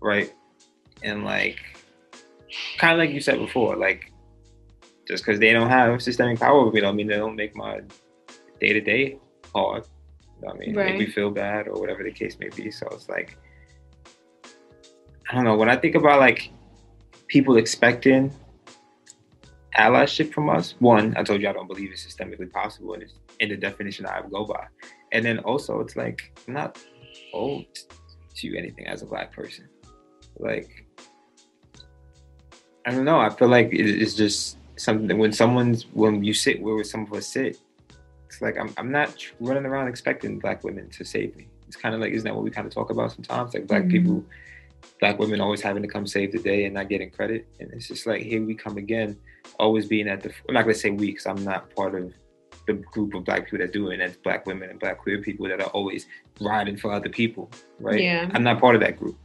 right? 0.00 0.32
And 1.02 1.24
like 1.24 1.58
kind 2.78 2.92
of 2.92 2.98
like 3.00 3.10
you 3.10 3.20
said 3.20 3.38
before, 3.38 3.74
like 3.74 4.12
just 5.08 5.24
because 5.24 5.40
they 5.40 5.52
don't 5.52 5.68
have 5.68 6.00
systemic 6.00 6.38
power 6.38 6.60
over 6.60 6.70
me, 6.70 6.80
don't 6.80 6.94
mean 6.94 7.08
they 7.08 7.16
don't 7.16 7.34
make 7.34 7.56
my 7.56 7.80
day 8.60 8.72
to 8.72 8.80
day 8.80 9.18
hard. 9.52 9.84
You 10.40 10.46
know 10.46 10.54
I 10.54 10.58
mean, 10.58 10.76
right. 10.76 10.86
make 10.90 11.08
me 11.08 11.12
feel 11.12 11.32
bad 11.32 11.66
or 11.66 11.80
whatever 11.80 12.04
the 12.04 12.12
case 12.12 12.38
may 12.38 12.50
be. 12.50 12.70
So 12.70 12.86
it's 12.92 13.08
like 13.08 13.36
I 15.28 15.34
don't 15.34 15.42
know. 15.42 15.56
When 15.56 15.68
I 15.68 15.74
think 15.74 15.96
about 15.96 16.20
like 16.20 16.52
people 17.26 17.56
expecting 17.56 18.32
allyship 19.78 20.32
from 20.32 20.48
us. 20.50 20.74
One, 20.78 21.14
I 21.16 21.22
told 21.22 21.40
you 21.40 21.48
I 21.48 21.52
don't 21.52 21.68
believe 21.68 21.90
it's 21.92 22.06
systemically 22.06 22.50
possible, 22.50 22.94
and 22.94 23.02
it's 23.02 23.14
in 23.40 23.48
the 23.50 23.56
definition 23.56 24.06
I 24.06 24.22
go 24.30 24.44
by. 24.44 24.66
And 25.12 25.24
then 25.24 25.38
also, 25.40 25.80
it's 25.80 25.96
like 25.96 26.38
I'm 26.46 26.54
not 26.54 26.78
owed 27.32 27.66
to 28.36 28.56
anything 28.56 28.86
as 28.86 29.02
a 29.02 29.06
black 29.06 29.32
person. 29.32 29.68
Like 30.38 30.86
I 32.86 32.92
don't 32.92 33.04
know. 33.04 33.18
I 33.18 33.30
feel 33.30 33.48
like 33.48 33.70
it's 33.72 34.14
just 34.14 34.58
something 34.76 35.08
that 35.08 35.16
when 35.16 35.32
someone's 35.32 35.86
when 35.92 36.22
you 36.22 36.34
sit 36.34 36.60
where 36.60 36.82
some 36.84 37.02
of 37.02 37.12
us 37.12 37.26
sit, 37.26 37.58
it's 38.26 38.40
like 38.40 38.58
I'm 38.58 38.72
I'm 38.76 38.90
not 38.90 39.16
running 39.40 39.66
around 39.66 39.88
expecting 39.88 40.38
black 40.38 40.62
women 40.64 40.88
to 40.90 41.04
save 41.04 41.36
me. 41.36 41.48
It's 41.66 41.76
kind 41.76 41.94
of 41.94 42.00
like 42.00 42.12
isn't 42.12 42.24
that 42.24 42.34
what 42.34 42.44
we 42.44 42.50
kind 42.50 42.66
of 42.66 42.72
talk 42.72 42.90
about 42.90 43.12
sometimes? 43.12 43.54
Like 43.54 43.66
black 43.66 43.82
mm-hmm. 43.82 43.90
people 43.90 44.24
black 45.00 45.18
women 45.18 45.40
always 45.40 45.60
having 45.60 45.82
to 45.82 45.88
come 45.88 46.06
save 46.06 46.32
the 46.32 46.38
day 46.38 46.64
and 46.64 46.74
not 46.74 46.88
getting 46.88 47.10
credit. 47.10 47.46
And 47.60 47.72
it's 47.72 47.88
just 47.88 48.06
like 48.06 48.22
here 48.22 48.44
we 48.44 48.54
come 48.54 48.78
again, 48.78 49.18
always 49.58 49.86
being 49.86 50.08
at 50.08 50.22
the. 50.22 50.32
I'm 50.48 50.54
not 50.54 50.62
gonna 50.62 50.74
say 50.74 50.90
we 50.90 51.06
because 51.06 51.26
I'm 51.26 51.44
not 51.44 51.74
part 51.74 51.94
of 51.94 52.12
the 52.66 52.74
group 52.74 53.14
of 53.14 53.24
black 53.24 53.44
people 53.44 53.58
that 53.58 53.72
do 53.72 53.90
it. 53.90 53.94
And 53.94 54.02
that's 54.02 54.16
black 54.16 54.46
women 54.46 54.70
and 54.70 54.80
black 54.80 54.98
queer 54.98 55.22
people 55.22 55.48
that 55.48 55.60
are 55.60 55.68
always 55.68 56.06
riding 56.40 56.76
for 56.76 56.92
other 56.92 57.08
people, 57.08 57.50
right? 57.78 58.02
Yeah. 58.02 58.30
I'm 58.34 58.42
not 58.42 58.60
part 58.60 58.74
of 58.74 58.80
that 58.80 58.98
group, 58.98 59.18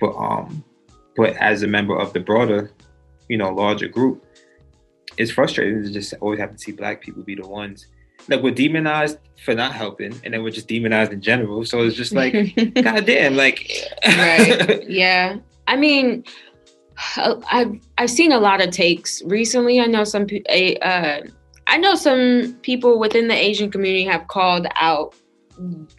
but 0.00 0.14
um, 0.16 0.64
but 1.16 1.36
as 1.36 1.62
a 1.62 1.66
member 1.66 1.98
of 1.98 2.12
the 2.12 2.20
broader, 2.20 2.70
you 3.28 3.36
know, 3.36 3.50
larger 3.50 3.88
group, 3.88 4.24
it's 5.16 5.30
frustrating 5.30 5.82
to 5.82 5.90
just 5.90 6.14
always 6.20 6.40
have 6.40 6.52
to 6.52 6.58
see 6.58 6.72
black 6.72 7.02
people 7.02 7.22
be 7.22 7.34
the 7.34 7.46
ones 7.46 7.86
like 8.28 8.42
we're 8.42 8.54
demonized 8.54 9.18
for 9.44 9.54
not 9.54 9.72
helping 9.72 10.18
and 10.24 10.32
then 10.32 10.42
we're 10.42 10.50
just 10.50 10.68
demonized 10.68 11.12
in 11.12 11.20
general. 11.20 11.64
So 11.64 11.82
it's 11.82 11.96
just 11.96 12.12
like 12.12 12.32
god 12.82 13.06
damn 13.06 13.36
like 13.36 13.70
right. 14.06 14.82
Yeah. 14.88 15.38
I 15.66 15.76
mean 15.76 16.24
i've 17.16 17.80
i've 17.98 18.10
seen 18.10 18.30
a 18.32 18.38
lot 18.38 18.62
of 18.62 18.70
takes 18.70 19.22
recently. 19.24 19.80
I 19.80 19.86
know 19.86 20.04
some 20.04 20.26
uh, 20.48 21.20
i 21.66 21.76
know 21.78 21.94
some 21.94 22.56
people 22.62 22.98
within 22.98 23.28
the 23.28 23.34
asian 23.34 23.70
community 23.70 24.04
have 24.04 24.28
called 24.28 24.66
out 24.76 25.14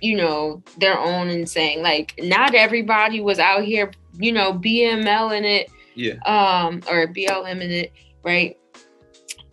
you 0.01 0.15
know 0.15 0.61
their 0.77 0.97
own 0.97 1.29
and 1.29 1.49
saying 1.49 1.81
like 1.81 2.13
not 2.19 2.53
everybody 2.53 3.21
was 3.21 3.39
out 3.39 3.63
here 3.63 3.91
you 4.19 4.31
know 4.31 4.53
bml 4.53 5.35
in 5.35 5.45
it 5.45 5.69
yeah. 5.95 6.13
um 6.25 6.81
or 6.89 7.07
blm 7.07 7.61
in 7.61 7.71
it 7.71 7.91
right 8.23 8.57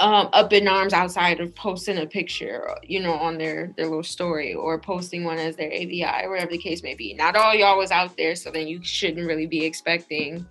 um, 0.02 0.28
up 0.32 0.52
in 0.52 0.66
arms 0.66 0.92
outside 0.92 1.38
of 1.38 1.54
posting 1.54 1.98
a 1.98 2.06
picture, 2.06 2.68
you 2.82 3.00
know, 3.00 3.12
on 3.12 3.38
their 3.38 3.72
their 3.76 3.86
little 3.86 4.02
story 4.02 4.52
or 4.52 4.76
posting 4.76 5.22
one 5.22 5.38
as 5.38 5.54
their 5.54 5.70
AVI 5.70 6.26
whatever 6.26 6.50
the 6.50 6.58
case 6.58 6.82
may 6.82 6.94
be. 6.94 7.14
Not 7.14 7.36
all 7.36 7.54
y'all 7.54 7.78
was 7.78 7.92
out 7.92 8.16
there, 8.16 8.34
so 8.34 8.50
then 8.50 8.66
you 8.66 8.82
shouldn't 8.82 9.24
really 9.24 9.46
be 9.46 9.64
expecting 9.64 10.44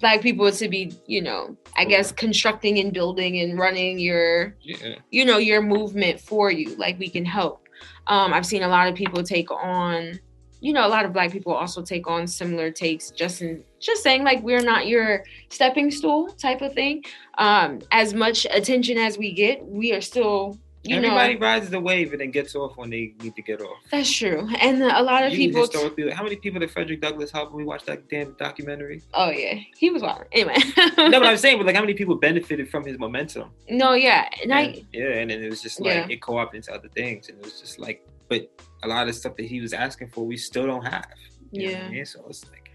black 0.00 0.20
people 0.20 0.52
to 0.52 0.68
be, 0.68 0.92
you 1.06 1.22
know, 1.22 1.56
I 1.78 1.86
guess 1.86 2.12
constructing 2.12 2.78
and 2.78 2.92
building 2.92 3.40
and 3.40 3.58
running 3.58 3.98
your, 3.98 4.54
yeah. 4.60 4.96
you 5.10 5.24
know, 5.24 5.38
your 5.38 5.62
movement 5.62 6.20
for 6.20 6.50
you. 6.50 6.76
Like 6.76 6.98
we 6.98 7.08
can 7.08 7.24
help. 7.24 7.66
Um, 8.06 8.34
I've 8.34 8.46
seen 8.46 8.62
a 8.62 8.68
lot 8.68 8.86
of 8.86 8.94
people 8.94 9.22
take 9.22 9.50
on 9.50 10.20
you 10.60 10.72
know, 10.72 10.86
a 10.86 10.88
lot 10.88 11.04
of 11.04 11.12
black 11.12 11.32
people 11.32 11.52
also 11.52 11.82
take 11.82 12.06
on 12.06 12.26
similar 12.26 12.70
takes, 12.70 13.10
just 13.10 13.42
in 13.42 13.64
just 13.78 14.02
saying 14.02 14.24
like 14.24 14.42
we're 14.42 14.62
not 14.62 14.86
your 14.86 15.24
stepping 15.48 15.90
stool 15.90 16.28
type 16.28 16.60
of 16.60 16.74
thing. 16.74 17.02
Um, 17.38 17.80
as 17.90 18.14
much 18.14 18.46
attention 18.50 18.98
as 18.98 19.16
we 19.16 19.32
get, 19.32 19.64
we 19.66 19.92
are 19.92 20.02
still 20.02 20.58
you 20.82 20.96
Everybody 20.96 21.34
know, 21.34 21.40
rides 21.40 21.68
the 21.68 21.78
wave 21.78 22.12
and 22.12 22.22
then 22.22 22.30
gets 22.30 22.54
off 22.54 22.78
when 22.78 22.88
they 22.88 23.12
need 23.22 23.36
to 23.36 23.42
get 23.42 23.60
off. 23.60 23.76
That's 23.90 24.10
true, 24.10 24.48
and 24.60 24.82
a 24.82 25.02
lot 25.02 25.24
of 25.24 25.32
you 25.34 25.50
people. 25.50 26.10
How 26.14 26.22
many 26.22 26.36
people 26.36 26.58
did 26.58 26.70
Frederick 26.70 27.02
Douglass 27.02 27.30
help 27.30 27.50
when 27.50 27.58
we 27.58 27.64
watched 27.64 27.84
that 27.84 28.08
damn 28.08 28.32
documentary? 28.32 29.02
Oh 29.12 29.30
yeah, 29.30 29.58
he 29.76 29.90
was 29.90 30.00
wild. 30.00 30.24
Anyway. 30.32 30.56
no, 30.96 31.10
but 31.10 31.26
I'm 31.26 31.36
saying, 31.36 31.58
but 31.58 31.66
like, 31.66 31.74
how 31.74 31.82
many 31.82 31.92
people 31.92 32.14
benefited 32.14 32.70
from 32.70 32.86
his 32.86 32.98
momentum? 32.98 33.50
No, 33.68 33.92
yeah, 33.92 34.30
and, 34.42 34.52
and 34.52 34.54
I. 34.54 34.82
Yeah, 34.90 35.18
and 35.18 35.30
then 35.30 35.42
it 35.42 35.50
was 35.50 35.60
just 35.60 35.80
like 35.80 35.88
yeah. 35.88 36.06
it 36.08 36.22
co-opted 36.22 36.56
into 36.56 36.72
other 36.72 36.88
things, 36.88 37.28
and 37.28 37.38
it 37.38 37.44
was 37.44 37.60
just 37.60 37.78
like, 37.78 38.06
but 38.28 38.50
a 38.82 38.88
lot 38.88 39.08
of 39.08 39.14
stuff 39.14 39.36
that 39.36 39.46
he 39.46 39.60
was 39.60 39.72
asking 39.72 40.08
for, 40.08 40.26
we 40.26 40.36
still 40.36 40.66
don't 40.66 40.84
have. 40.84 41.06
yeah. 41.50 41.86
I 41.86 41.90
mean? 41.90 42.06
So 42.06 42.24
it's 42.28 42.48
like 42.50 42.70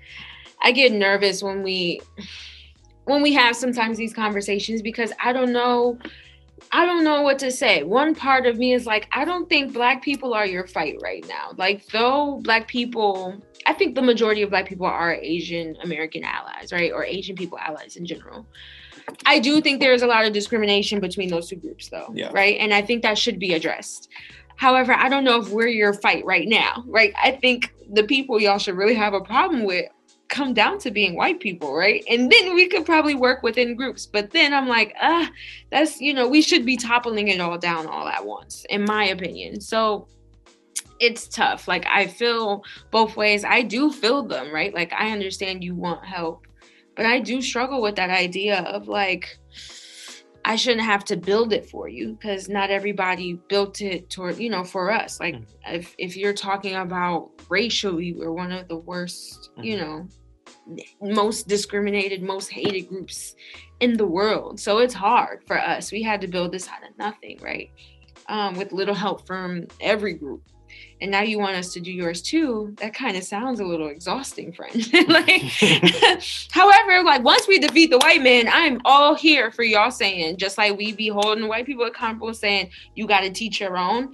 I 0.63 0.71
get 0.71 0.91
nervous 0.91 1.43
when 1.43 1.63
we 1.63 2.01
when 3.05 3.21
we 3.21 3.33
have 3.33 3.55
sometimes 3.55 3.97
these 3.97 4.13
conversations 4.13 4.81
because 4.81 5.11
I 5.23 5.33
don't 5.33 5.51
know 5.51 5.99
I 6.71 6.85
don't 6.85 7.03
know 7.03 7.21
what 7.21 7.39
to 7.39 7.51
say. 7.51 7.83
One 7.83 8.15
part 8.15 8.45
of 8.45 8.57
me 8.57 8.73
is 8.73 8.85
like, 8.85 9.07
I 9.11 9.25
don't 9.25 9.47
think 9.49 9.73
black 9.73 10.01
people 10.01 10.33
are 10.33 10.45
your 10.45 10.65
fight 10.67 10.97
right 11.01 11.25
now. 11.27 11.51
Like, 11.57 11.85
though 11.87 12.39
black 12.43 12.67
people, 12.67 13.35
I 13.65 13.73
think 13.73 13.95
the 13.95 14.01
majority 14.01 14.41
of 14.41 14.49
black 14.49 14.67
people 14.67 14.85
are 14.85 15.13
Asian 15.13 15.75
American 15.83 16.23
allies, 16.23 16.71
right? 16.71 16.91
Or 16.91 17.03
Asian 17.03 17.35
people 17.35 17.57
allies 17.59 17.97
in 17.97 18.05
general. 18.05 18.45
I 19.25 19.39
do 19.39 19.61
think 19.61 19.79
there's 19.79 20.01
a 20.01 20.07
lot 20.07 20.25
of 20.25 20.33
discrimination 20.33 20.99
between 20.99 21.29
those 21.29 21.49
two 21.49 21.57
groups, 21.57 21.89
though, 21.89 22.11
yeah. 22.15 22.31
right? 22.33 22.57
And 22.59 22.73
I 22.73 22.81
think 22.81 23.03
that 23.03 23.17
should 23.17 23.37
be 23.37 23.53
addressed. 23.53 24.09
However, 24.57 24.93
I 24.93 25.09
don't 25.09 25.23
know 25.23 25.39
if 25.41 25.49
we're 25.49 25.67
your 25.67 25.93
fight 25.93 26.25
right 26.25 26.47
now, 26.47 26.83
right? 26.87 27.13
I 27.21 27.31
think 27.31 27.73
the 27.91 28.03
people 28.03 28.41
y'all 28.41 28.57
should 28.57 28.75
really 28.75 28.95
have 28.95 29.13
a 29.13 29.21
problem 29.21 29.63
with 29.63 29.85
come 30.27 30.53
down 30.53 30.79
to 30.79 30.91
being 30.91 31.15
white 31.15 31.39
people, 31.39 31.75
right? 31.75 32.03
And 32.09 32.31
then 32.31 32.55
we 32.55 32.67
could 32.67 32.85
probably 32.85 33.15
work 33.15 33.43
within 33.43 33.75
groups. 33.75 34.05
But 34.05 34.31
then 34.31 34.53
I'm 34.53 34.67
like, 34.67 34.95
ah, 35.01 35.29
that's, 35.71 36.01
you 36.01 36.13
know, 36.13 36.27
we 36.27 36.41
should 36.41 36.65
be 36.65 36.77
toppling 36.77 37.27
it 37.27 37.39
all 37.39 37.57
down 37.57 37.85
all 37.87 38.07
at 38.07 38.25
once, 38.25 38.65
in 38.69 38.83
my 38.85 39.05
opinion. 39.05 39.61
So 39.61 40.07
it's 40.99 41.27
tough. 41.27 41.67
Like 41.67 41.85
I 41.87 42.07
feel 42.07 42.63
both 42.91 43.15
ways. 43.15 43.43
I 43.43 43.61
do 43.61 43.91
feel 43.91 44.23
them, 44.23 44.53
right? 44.53 44.73
Like 44.73 44.93
I 44.93 45.11
understand 45.11 45.63
you 45.63 45.75
want 45.75 46.05
help, 46.05 46.47
but 46.95 47.05
I 47.05 47.19
do 47.19 47.41
struggle 47.41 47.81
with 47.81 47.95
that 47.97 48.09
idea 48.09 48.61
of 48.61 48.87
like 48.87 49.37
I 50.47 50.55
shouldn't 50.55 50.85
have 50.85 51.03
to 51.05 51.17
build 51.17 51.53
it 51.53 51.67
for 51.67 51.89
you 51.89 52.13
because 52.13 52.47
not 52.47 52.69
everybody 52.69 53.33
built 53.49 53.81
it 53.81 54.11
toward, 54.11 54.37
you 54.37 54.51
know, 54.51 54.63
for 54.63 54.91
us. 54.91 55.19
Like 55.19 55.35
mm-hmm. 55.35 55.75
if 55.75 55.95
if 55.97 56.15
you're 56.15 56.33
talking 56.33 56.75
about 56.75 57.31
racially, 57.49 58.13
we're 58.13 58.31
one 58.31 58.51
of 58.51 58.67
the 58.67 58.77
worst, 58.77 59.49
mm-hmm. 59.53 59.63
you 59.63 59.77
know, 59.77 60.07
most 61.01 61.47
discriminated, 61.47 62.21
most 62.21 62.51
hated 62.51 62.87
groups 62.87 63.35
in 63.79 63.97
the 63.97 64.05
world. 64.05 64.59
So 64.59 64.77
it's 64.77 64.93
hard 64.93 65.43
for 65.47 65.59
us. 65.59 65.91
We 65.91 66.03
had 66.03 66.21
to 66.21 66.27
build 66.27 66.51
this 66.51 66.67
out 66.67 66.87
of 66.87 66.95
nothing, 66.99 67.39
right? 67.41 67.71
Um, 68.27 68.55
with 68.55 68.71
little 68.71 68.95
help 68.95 69.25
from 69.25 69.65
every 69.81 70.13
group 70.13 70.43
and 71.05 71.11
now 71.11 71.21
you 71.21 71.37
want 71.37 71.55
us 71.55 71.71
to 71.71 71.79
do 71.79 71.91
yours 71.91 72.19
too 72.19 72.73
that 72.77 72.91
kind 72.91 73.15
of 73.15 73.23
sounds 73.23 73.59
a 73.59 73.63
little 73.63 73.89
exhausting 73.89 74.51
friend. 74.51 74.73
Like 75.07 75.43
however 76.51 77.03
like 77.03 77.23
once 77.23 77.47
we 77.47 77.59
defeat 77.59 77.91
the 77.91 77.99
white 77.99 78.23
man 78.23 78.47
i'm 78.51 78.81
all 78.85 79.13
here 79.13 79.51
for 79.51 79.63
y'all 79.63 79.91
saying 79.91 80.37
just 80.37 80.57
like 80.57 80.75
we 80.75 80.93
be 80.93 81.09
holding 81.09 81.47
white 81.47 81.67
people 81.67 81.85
accountable 81.85 82.33
saying 82.33 82.71
you 82.95 83.05
got 83.05 83.21
to 83.21 83.29
teach 83.29 83.59
your 83.59 83.77
own. 83.77 84.13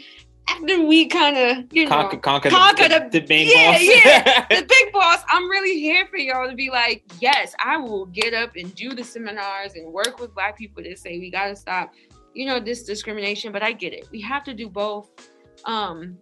After 0.49 0.85
we 0.85 1.05
kind 1.05 1.37
of 1.37 1.65
you 1.71 1.85
know 1.85 1.89
conquer, 1.89 2.17
conquer, 2.17 2.49
conquer 2.49 2.89
the, 2.89 3.07
the, 3.11 3.19
the, 3.19 3.25
big 3.25 3.47
yeah, 3.47 3.71
boss. 3.71 3.81
yeah 3.81 4.45
the 4.49 4.65
big 4.67 4.91
boss. 4.91 5.19
I'm 5.29 5.49
really 5.49 5.79
here 5.79 6.05
for 6.07 6.17
y'all 6.17 6.49
to 6.49 6.55
be 6.55 6.69
like 6.69 7.03
yes 7.19 7.55
i 7.63 7.77
will 7.77 8.07
get 8.07 8.33
up 8.33 8.55
and 8.57 8.73
do 8.75 8.93
the 8.93 9.03
seminars 9.03 9.75
and 9.75 9.93
work 9.93 10.19
with 10.19 10.33
black 10.33 10.57
people 10.57 10.83
to 10.83 10.97
say 10.97 11.19
we 11.19 11.29
got 11.31 11.47
to 11.47 11.55
stop 11.55 11.93
you 12.33 12.45
know 12.45 12.59
this 12.59 12.83
discrimination. 12.83 13.51
But 13.51 13.63
i 13.63 13.71
get 13.71 13.93
it. 13.93 14.07
We 14.11 14.19
have 14.21 14.43
to 14.45 14.53
do 14.53 14.67
both. 14.67 15.09
Um 15.65 16.17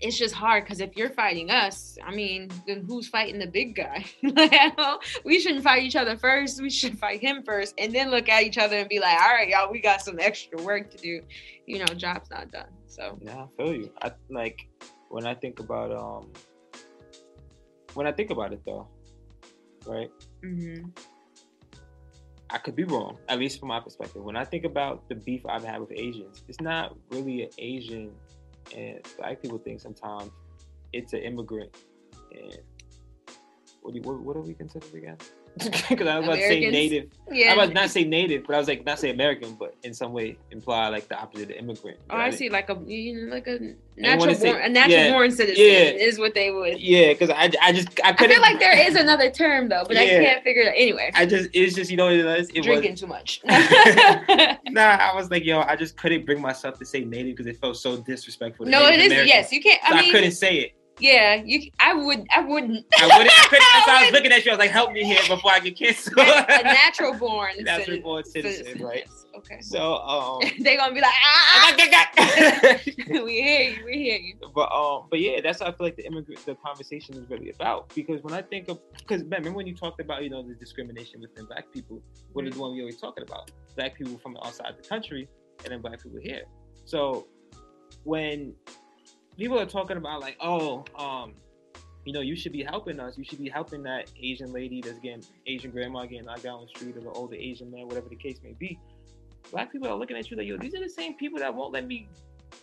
it's 0.00 0.18
just 0.18 0.34
hard 0.34 0.64
because 0.64 0.80
if 0.80 0.96
you're 0.96 1.10
fighting 1.10 1.50
us, 1.50 1.98
I 2.04 2.14
mean, 2.14 2.50
then 2.66 2.84
who's 2.86 3.08
fighting 3.08 3.38
the 3.38 3.46
big 3.46 3.76
guy? 3.76 4.04
we 5.24 5.40
shouldn't 5.40 5.62
fight 5.62 5.82
each 5.82 5.96
other 5.96 6.16
first. 6.16 6.62
We 6.62 6.70
should 6.70 6.98
fight 6.98 7.20
him 7.20 7.42
first, 7.42 7.74
and 7.76 7.94
then 7.94 8.10
look 8.10 8.28
at 8.28 8.42
each 8.42 8.56
other 8.56 8.76
and 8.76 8.88
be 8.88 8.98
like, 8.98 9.20
"All 9.20 9.30
right, 9.30 9.48
y'all, 9.48 9.70
we 9.70 9.80
got 9.80 10.00
some 10.00 10.18
extra 10.18 10.60
work 10.62 10.90
to 10.90 10.96
do." 10.96 11.22
You 11.66 11.80
know, 11.80 11.86
job's 11.86 12.30
not 12.30 12.50
done. 12.50 12.68
So 12.86 13.18
yeah, 13.20 13.44
I 13.44 13.46
feel 13.56 13.74
you. 13.74 13.92
I 14.02 14.12
like 14.30 14.66
when 15.10 15.26
I 15.26 15.34
think 15.34 15.60
about 15.60 15.92
um 15.92 16.32
when 17.94 18.06
I 18.06 18.12
think 18.12 18.30
about 18.30 18.52
it 18.52 18.62
though, 18.64 18.88
right? 19.86 20.10
Mm-hmm. 20.44 20.88
I 22.52 22.58
could 22.58 22.74
be 22.74 22.84
wrong, 22.84 23.16
at 23.28 23.38
least 23.38 23.60
from 23.60 23.68
my 23.68 23.78
perspective. 23.78 24.22
When 24.22 24.36
I 24.36 24.44
think 24.44 24.64
about 24.64 25.08
the 25.08 25.14
beef 25.14 25.42
I've 25.46 25.62
had 25.62 25.80
with 25.80 25.92
Asians, 25.92 26.42
it's 26.48 26.60
not 26.60 26.96
really 27.10 27.42
an 27.44 27.50
Asian 27.58 28.12
and 28.76 29.00
black 29.18 29.42
people 29.42 29.58
think 29.58 29.80
sometimes 29.80 30.30
it's 30.92 31.12
an 31.12 31.20
immigrant 31.20 31.74
and 32.32 32.58
what 33.82 33.94
do 33.94 34.00
you, 34.00 34.02
what, 34.02 34.20
what 34.20 34.36
are 34.36 34.40
we 34.40 34.54
considered 34.54 34.94
again? 34.94 35.16
Because 35.88 36.06
I 36.06 36.18
was 36.18 36.26
about 36.26 36.36
to 36.36 36.48
say 36.48 36.70
native. 36.70 37.10
Yeah. 37.30 37.52
I 37.52 37.56
was 37.56 37.70
not 37.70 37.90
say 37.90 38.04
native, 38.04 38.46
but 38.46 38.54
I 38.54 38.58
was 38.58 38.68
like 38.68 38.84
not 38.84 38.98
say 38.98 39.10
American, 39.10 39.54
but 39.54 39.74
in 39.82 39.92
some 39.92 40.12
way 40.12 40.38
imply 40.50 40.88
like 40.88 41.08
the 41.08 41.18
opposite 41.18 41.50
of 41.50 41.56
immigrant. 41.56 41.98
Oh, 42.08 42.16
I, 42.16 42.26
I 42.26 42.30
see, 42.30 42.48
like 42.48 42.70
a 42.70 42.78
you 42.86 43.26
know, 43.26 43.34
like 43.34 43.46
a 43.46 43.74
natural 43.96 44.34
born, 44.36 44.62
a 44.62 44.68
natural 44.68 44.98
yeah, 44.98 45.12
born 45.12 45.30
citizen 45.30 45.64
yeah, 45.64 45.90
is 45.90 46.18
what 46.18 46.34
they 46.34 46.50
would. 46.50 46.80
Yeah, 46.80 47.12
because 47.12 47.30
I, 47.30 47.50
I 47.60 47.72
just 47.72 47.88
I 48.04 48.12
couldn't. 48.12 48.32
I 48.32 48.34
feel 48.34 48.42
like 48.42 48.58
there 48.58 48.88
is 48.88 48.94
another 48.94 49.30
term 49.30 49.68
though, 49.68 49.84
but 49.86 49.96
yeah, 49.96 50.02
I 50.02 50.06
can't 50.06 50.44
figure 50.44 50.62
it 50.62 50.68
out. 50.68 50.74
Anyway, 50.76 51.10
I 51.14 51.26
just 51.26 51.50
it's 51.52 51.74
just 51.74 51.90
you 51.90 51.96
know 51.96 52.08
it 52.08 52.24
is. 52.24 52.48
It 52.50 52.62
drinking 52.62 52.92
was, 52.92 53.00
too 53.00 53.06
much. 53.06 53.40
nah, 54.68 54.80
I 54.80 55.12
was 55.14 55.30
like 55.30 55.44
yo, 55.44 55.60
I 55.60 55.76
just 55.76 55.96
couldn't 55.96 56.26
bring 56.26 56.40
myself 56.40 56.78
to 56.78 56.86
say 56.86 57.04
native 57.04 57.36
because 57.36 57.46
it 57.46 57.60
felt 57.60 57.76
so 57.76 57.96
disrespectful. 57.96 58.66
no, 58.66 58.86
it 58.86 59.00
is. 59.00 59.06
American. 59.06 59.28
Yes, 59.28 59.52
you 59.52 59.60
can't. 59.60 59.80
I, 59.84 60.00
mean, 60.00 60.10
I 60.10 60.12
couldn't 60.12 60.32
say 60.32 60.56
it. 60.56 60.72
Yeah, 61.00 61.42
you. 61.44 61.70
I 61.80 61.94
would. 61.94 62.26
I 62.34 62.40
wouldn't. 62.40 62.86
I 62.98 63.06
wouldn't. 63.06 63.30
I 63.30 63.46
couldn't. 63.48 63.64
Why 63.86 64.00
I 64.00 64.04
was 64.04 64.12
looking 64.12 64.32
at 64.32 64.44
you. 64.44 64.52
I 64.52 64.54
was 64.54 64.58
like, 64.58 64.70
"Help 64.70 64.92
me 64.92 65.04
here 65.04 65.20
before 65.28 65.50
I 65.50 65.60
get 65.60 65.76
canceled." 65.76 66.18
a 66.18 66.62
natural 66.62 67.14
born. 67.14 67.52
natural 67.60 68.00
born 68.00 68.24
citizen, 68.24 68.64
citizen, 68.64 68.86
right? 68.86 69.08
Okay. 69.34 69.60
So 69.60 69.96
um, 69.96 70.40
they're 70.60 70.76
gonna 70.76 70.94
be 70.94 71.00
like, 71.00 71.14
ah, 71.24 71.74
ah. 71.76 72.80
we 73.24 73.42
hear 73.42 73.70
you. 73.70 73.84
We 73.84 73.92
hear 73.92 74.18
you. 74.18 74.34
But 74.54 74.70
um, 74.72 75.06
but 75.10 75.20
yeah, 75.20 75.40
that's 75.40 75.60
what 75.60 75.68
I 75.68 75.72
feel 75.72 75.86
like 75.86 75.96
the 75.96 76.06
immigrant 76.06 76.44
the 76.44 76.54
conversation 76.56 77.16
is 77.16 77.28
really 77.30 77.50
about. 77.50 77.94
Because 77.94 78.22
when 78.22 78.34
I 78.34 78.42
think 78.42 78.68
of, 78.68 78.80
because 78.98 79.22
remember 79.22 79.52
when 79.52 79.66
you 79.66 79.74
talked 79.74 80.00
about 80.00 80.22
you 80.22 80.30
know 80.30 80.42
the 80.46 80.54
discrimination 80.54 81.20
within 81.20 81.46
Black 81.46 81.72
people, 81.72 82.02
what 82.32 82.46
is 82.46 82.54
the 82.54 82.60
one 82.60 82.72
we 82.74 82.80
always 82.80 83.00
talking 83.00 83.22
about? 83.22 83.50
Black 83.76 83.96
people 83.96 84.18
from 84.18 84.36
outside 84.44 84.74
the 84.80 84.86
country, 84.86 85.28
and 85.64 85.72
then 85.72 85.80
Black 85.80 86.02
people 86.02 86.18
here. 86.22 86.42
So 86.84 87.26
when 88.04 88.54
people 89.40 89.58
are 89.58 89.66
talking 89.66 89.96
about 89.96 90.20
like, 90.20 90.36
oh, 90.40 90.84
um, 90.96 91.32
you 92.04 92.12
know, 92.12 92.20
you 92.20 92.36
should 92.36 92.52
be 92.52 92.62
helping 92.62 93.00
us. 93.00 93.16
You 93.16 93.24
should 93.24 93.38
be 93.38 93.48
helping 93.48 93.82
that 93.84 94.10
Asian 94.22 94.52
lady 94.52 94.80
that's 94.80 94.98
getting 94.98 95.24
Asian 95.46 95.70
grandma 95.70 96.04
getting 96.04 96.26
knocked 96.26 96.42
down 96.42 96.62
the 96.62 96.68
street, 96.68 96.96
or 96.96 97.00
the 97.00 97.10
older 97.10 97.36
Asian 97.36 97.70
man, 97.70 97.86
whatever 97.86 98.08
the 98.08 98.16
case 98.16 98.38
may 98.42 98.52
be. 98.52 98.78
Black 99.50 99.72
people 99.72 99.88
are 99.88 99.96
looking 99.96 100.16
at 100.16 100.30
you 100.30 100.36
like, 100.36 100.46
yo, 100.46 100.56
these 100.58 100.74
are 100.74 100.80
the 100.80 100.88
same 100.88 101.14
people 101.14 101.38
that 101.38 101.54
won't 101.54 101.72
let 101.72 101.86
me. 101.86 102.08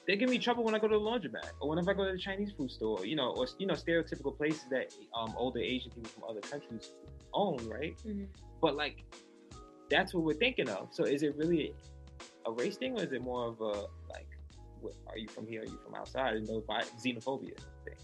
They 0.07 0.15
give 0.15 0.29
me 0.29 0.37
trouble 0.37 0.63
when 0.63 0.75
I 0.75 0.79
go 0.79 0.87
to 0.87 0.95
the 0.95 0.99
laundromat, 0.99 1.49
or 1.59 1.69
whenever 1.69 1.91
I 1.91 1.93
go 1.95 2.05
to 2.05 2.11
the 2.11 2.17
Chinese 2.17 2.51
food 2.51 2.71
store, 2.71 3.05
you 3.05 3.15
know, 3.15 3.33
or 3.35 3.47
you 3.57 3.65
know, 3.65 3.73
stereotypical 3.73 4.35
places 4.37 4.65
that 4.69 4.93
um, 5.17 5.33
older 5.35 5.59
Asian 5.59 5.91
people 5.91 6.09
from 6.11 6.23
other 6.29 6.41
countries 6.41 6.91
own, 7.33 7.57
right? 7.67 7.95
Mm-hmm. 8.05 8.25
But 8.61 8.75
like, 8.75 9.03
that's 9.89 10.13
what 10.13 10.23
we're 10.23 10.33
thinking 10.33 10.69
of. 10.69 10.89
So 10.91 11.03
is 11.03 11.23
it 11.23 11.35
really 11.37 11.73
a 12.45 12.51
race 12.51 12.77
thing, 12.77 12.99
or 12.99 13.03
is 13.03 13.11
it 13.11 13.21
more 13.21 13.47
of 13.47 13.61
a 13.61 13.87
like 14.09 14.27
are 15.07 15.17
you 15.17 15.27
from 15.27 15.47
here? 15.47 15.61
Are 15.61 15.65
you 15.65 15.79
from 15.83 15.95
outside? 15.95 16.35
And 16.35 16.47
no 16.47 16.61
xenophobia 16.61 17.57
thing. 17.85 17.95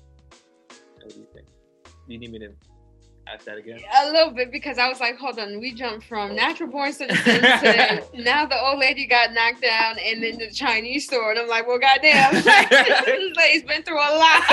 What 1.01 1.13
do 1.13 1.19
you 1.19 1.27
think? 1.33 1.47
Do 1.85 2.13
you 2.13 2.19
need 2.19 2.31
me 2.31 2.39
to 2.39 2.53
ask 3.27 3.45
that 3.45 3.57
again? 3.57 3.79
A 4.01 4.11
little 4.11 4.31
bit 4.31 4.51
because 4.51 4.77
I 4.77 4.89
was 4.89 4.99
like, 4.99 5.17
hold 5.17 5.39
on, 5.39 5.59
we 5.59 5.73
jumped 5.73 6.05
from 6.05 6.31
oh. 6.31 6.33
natural 6.33 6.69
born 6.69 6.93
citizens 6.93 7.39
to 7.39 8.03
now 8.15 8.45
the 8.45 8.59
old 8.59 8.79
lady 8.79 9.05
got 9.05 9.33
knocked 9.33 9.61
down 9.61 9.97
and 9.99 10.23
then 10.23 10.37
the 10.37 10.51
Chinese 10.51 11.05
store. 11.07 11.31
And 11.31 11.39
I'm 11.39 11.47
like, 11.47 11.67
well, 11.67 11.79
goddamn, 11.79 12.33
this 12.43 13.37
lady's 13.37 13.63
been 13.63 13.83
through 13.83 13.99
a 13.99 14.11
lot. 14.17 14.43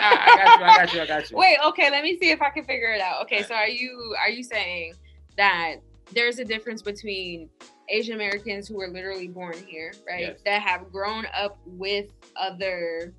Ah, 0.00 0.24
I 0.26 0.36
got 0.36 0.58
you, 0.58 0.64
I 0.64 0.76
got 0.76 0.94
you, 0.94 1.00
I 1.00 1.06
got 1.06 1.30
you. 1.30 1.36
Wait, 1.36 1.58
okay, 1.66 1.90
let 1.90 2.02
me 2.02 2.18
see 2.18 2.30
if 2.30 2.42
I 2.42 2.50
can 2.50 2.64
figure 2.64 2.92
it 2.92 3.00
out. 3.00 3.22
Okay, 3.22 3.42
so 3.42 3.54
are 3.54 3.68
you 3.68 4.14
are 4.20 4.30
you 4.30 4.42
saying 4.42 4.94
that 5.36 5.76
there's 6.12 6.38
a 6.38 6.44
difference 6.44 6.82
between 6.82 7.48
Asian 7.88 8.14
Americans 8.14 8.68
who 8.68 8.76
were 8.76 8.88
literally 8.88 9.28
born 9.28 9.54
here, 9.66 9.92
right? 10.06 10.20
Yes. 10.20 10.40
That 10.44 10.62
have 10.62 10.90
grown 10.92 11.26
up 11.36 11.58
with 11.66 12.06
other, 12.36 13.12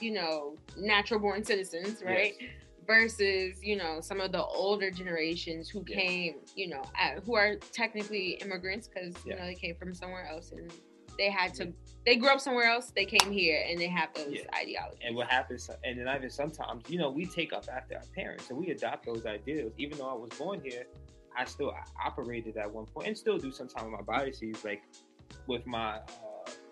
you 0.00 0.12
know, 0.12 0.56
natural 0.76 1.20
born 1.20 1.44
citizens, 1.44 2.02
right? 2.04 2.34
Yes. 2.40 2.50
Versus, 2.86 3.62
you 3.62 3.76
know, 3.76 4.00
some 4.00 4.20
of 4.20 4.32
the 4.32 4.42
older 4.42 4.90
generations 4.90 5.68
who 5.68 5.84
yes. 5.86 5.98
came, 5.98 6.34
you 6.56 6.68
know, 6.68 6.82
at, 6.98 7.22
who 7.24 7.36
are 7.36 7.56
technically 7.72 8.32
immigrants 8.42 8.88
because, 8.88 9.14
you 9.24 9.36
know, 9.36 9.44
they 9.44 9.54
came 9.54 9.76
from 9.76 9.94
somewhere 9.94 10.26
else 10.26 10.52
and 10.52 10.72
they 11.18 11.30
had 11.30 11.52
to 11.54 11.72
they 12.06 12.16
grew 12.16 12.30
up 12.30 12.40
somewhere 12.40 12.64
else 12.64 12.92
they 12.96 13.04
came 13.04 13.30
here 13.30 13.62
and 13.68 13.78
they 13.78 13.88
have 13.88 14.08
those 14.14 14.38
ideologies 14.56 15.00
and 15.04 15.14
what 15.14 15.26
happens 15.28 15.68
and 15.84 15.98
then 15.98 16.08
I 16.08 16.16
even 16.16 16.30
sometimes 16.30 16.84
you 16.88 16.98
know 16.98 17.10
we 17.10 17.26
take 17.26 17.52
up 17.52 17.66
after 17.70 17.96
our 17.96 18.02
parents 18.14 18.48
and 18.48 18.58
we 18.58 18.70
adopt 18.70 19.04
those 19.04 19.26
ideals 19.26 19.72
even 19.76 19.98
though 19.98 20.08
i 20.08 20.14
was 20.14 20.30
born 20.38 20.60
here 20.64 20.86
I 21.40 21.46
still 21.46 21.72
operated 22.04 22.58
at 22.58 22.70
one 22.70 22.84
point 22.84 23.06
and 23.06 23.16
still 23.16 23.38
do 23.38 23.50
sometimes 23.50 23.86
with 23.86 23.92
my 23.92 24.02
biases, 24.02 24.62
like 24.62 24.82
with 25.46 25.66
my 25.66 25.94
uh, 25.94 26.00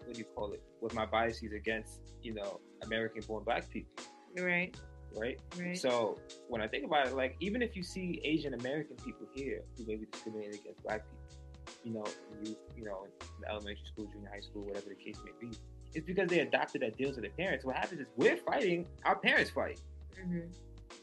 what 0.05 0.13
do 0.13 0.19
you 0.19 0.27
call 0.37 0.53
it? 0.53 0.63
With 0.83 0.95
my 0.95 1.07
biases 1.07 1.53
against 1.53 2.01
you 2.23 2.35
know 2.35 2.61
American 2.83 3.23
born 3.27 3.45
black 3.45 3.71
people. 3.71 3.91
Right. 4.39 4.77
Right. 5.17 5.41
Right. 5.59 5.79
So 5.79 6.19
when 6.49 6.61
I 6.61 6.69
think 6.69 6.85
about 6.85 7.07
it, 7.07 7.17
like 7.17 7.37
even 7.41 7.63
if 7.63 7.75
you 7.77 7.83
see 7.83 8.21
Asian 8.25 8.53
American 8.53 8.97
people 8.97 9.27
here 9.35 9.63
who 9.79 9.87
may 9.87 9.97
be 9.97 10.05
discriminated 10.13 10.61
against 10.61 10.83
black 10.83 11.03
people, 11.09 11.75
you 11.83 11.93
know, 11.95 12.05
you 12.45 12.55
you 12.77 12.85
know, 12.85 13.07
in 13.07 13.49
elementary 13.49 13.87
school, 13.87 14.05
junior 14.13 14.29
high 14.31 14.41
school, 14.41 14.65
whatever 14.65 14.91
the 14.91 15.03
case 15.03 15.17
may 15.25 15.33
be, 15.41 15.57
it's 15.95 16.07
because 16.07 16.29
they 16.29 16.41
adopted 16.41 16.83
that 16.83 16.99
deal 16.99 17.11
to 17.15 17.23
their 17.23 17.31
parents. 17.31 17.65
What 17.65 17.77
happens 17.77 18.03
is 18.03 18.09
we're 18.17 18.37
fighting, 18.37 18.87
our 19.07 19.17
parents 19.17 19.51
fight. 19.51 19.81
Mm-hmm. 20.21 20.51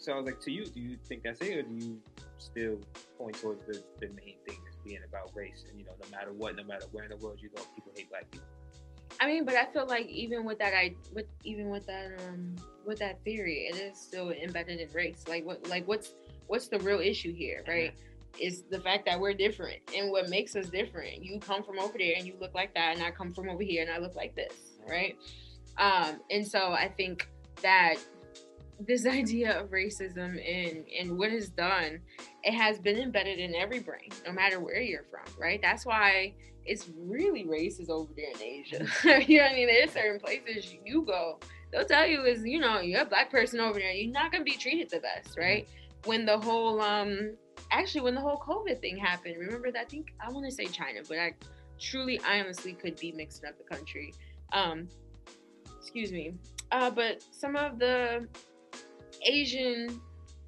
So 0.06 0.14
I 0.14 0.18
was 0.18 0.26
like, 0.28 0.40
to 0.42 0.52
you, 0.52 0.66
do 0.68 0.80
you 0.80 0.98
think 1.08 1.24
that's 1.24 1.42
it, 1.42 1.58
or 1.58 1.64
do 1.64 1.74
you 1.74 2.00
still 2.38 2.80
point 3.18 3.42
towards 3.42 3.66
the, 3.66 3.84
the 4.00 4.10
main 4.10 4.36
thing 4.48 4.60
as 4.70 4.76
being 4.86 5.00
about 5.04 5.32
race? 5.34 5.66
And 5.68 5.80
you 5.80 5.84
know, 5.84 5.94
no 6.00 6.08
matter 6.16 6.32
what, 6.32 6.56
no 6.56 6.64
matter 6.64 6.86
where 6.92 7.06
in 7.06 7.10
the 7.10 7.18
world 7.18 7.40
you 7.42 7.50
go, 7.50 7.64
people 7.74 7.92
hate 7.98 8.08
black 8.12 8.30
people. 8.30 8.46
I 9.20 9.26
mean, 9.26 9.46
but 9.46 9.56
I 9.56 9.66
feel 9.66 9.88
like 9.88 10.06
even 10.06 10.46
with 10.46 10.60
that, 10.60 10.76
I 10.76 10.94
with 11.12 11.26
even 11.44 11.70
with 11.70 11.88
that 11.88 12.20
um 12.28 12.56
with 12.86 13.00
that 13.00 13.24
theory, 13.24 13.68
it 13.68 13.78
is 13.78 14.00
still 14.00 14.30
embedded 14.30 14.80
in 14.80 14.94
race. 14.94 15.24
Like 15.28 15.44
what 15.44 15.68
like 15.70 15.88
what's 15.88 16.12
what's 16.46 16.68
the 16.68 16.78
real 16.82 17.00
issue 17.00 17.34
here, 17.34 17.64
right? 17.68 17.92
Is 18.40 18.62
the 18.70 18.82
fact 18.82 19.08
that 19.08 19.20
we're 19.20 19.34
different, 19.34 19.80
and 19.98 20.12
what 20.12 20.30
makes 20.30 20.56
us 20.56 20.70
different. 20.70 21.24
You 21.24 21.40
come 21.40 21.64
from 21.64 21.80
over 21.80 21.98
there 21.98 22.14
and 22.16 22.28
you 22.28 22.36
look 22.40 22.54
like 22.54 22.76
that, 22.76 22.96
and 22.96 23.04
I 23.04 23.10
come 23.10 23.34
from 23.34 23.50
over 23.50 23.64
here 23.64 23.82
and 23.82 23.92
I 23.92 23.98
look 23.98 24.16
like 24.16 24.36
this, 24.36 24.54
right? 24.88 25.18
Um, 25.80 26.22
and 26.30 26.46
so 26.46 26.74
I 26.74 26.90
think 26.96 27.28
that 27.64 27.96
this 28.80 29.06
idea 29.22 29.60
of 29.60 29.70
racism 29.70 30.38
and 30.46 30.86
and 31.00 31.18
what 31.18 31.32
is 31.32 31.50
done 31.50 32.00
it 32.44 32.54
has 32.54 32.80
been 32.80 32.98
embedded 32.98 33.40
in 33.40 33.56
every 33.56 33.80
brain 33.80 34.10
no 34.26 34.32
matter 34.32 34.60
where 34.60 34.82
you're 34.82 35.04
from 35.04 35.26
right 35.40 35.62
that's 35.62 35.86
why 35.86 36.34
it's 36.66 36.90
really 36.98 37.46
racist 37.46 37.90
over 37.90 38.12
there 38.16 38.32
in 38.32 38.42
asia 38.42 38.88
you 39.28 39.38
know 39.38 39.44
what 39.44 39.52
i 39.52 39.56
mean 39.56 39.68
there's 39.68 39.92
certain 39.92 40.20
places 40.20 40.76
you 40.84 41.04
go 41.04 41.40
they'll 41.76 41.86
tell 41.86 42.08
you 42.08 42.24
is, 42.24 42.46
you 42.46 42.60
know, 42.60 42.80
you're 42.80 43.02
a 43.02 43.06
black 43.06 43.30
person 43.30 43.60
over 43.60 43.80
there, 43.80 43.92
you're 43.92 44.12
not 44.12 44.32
gonna 44.32 44.44
be 44.44 44.56
treated 44.56 44.90
the 44.90 45.00
best, 45.00 45.38
right? 45.38 45.68
When 46.06 46.26
the 46.26 46.38
whole 46.38 46.82
um 46.82 47.36
actually 47.72 48.02
when 48.02 48.16
the 48.16 48.22
whole 48.22 48.38
COVID 48.38 48.80
thing 48.82 48.98
happened, 48.98 49.36
remember 49.38 49.72
that 49.72 49.82
I 49.82 49.86
think 49.86 50.14
I 50.26 50.32
wanna 50.32 50.52
say 50.52 50.66
China, 50.66 51.02
but 51.08 51.18
I 51.18 51.34
truly 51.80 52.20
I 52.22 52.40
honestly 52.40 52.74
could 52.74 52.98
be 52.98 53.12
mixing 53.12 53.48
up 53.48 53.58
the 53.58 53.76
country. 53.76 54.14
Um 54.54 54.88
excuse 55.78 56.12
me. 56.12 56.34
Uh 56.72 56.90
but 56.90 57.24
some 57.32 57.56
of 57.56 57.80
the 57.80 58.28
Asian 59.26 60.02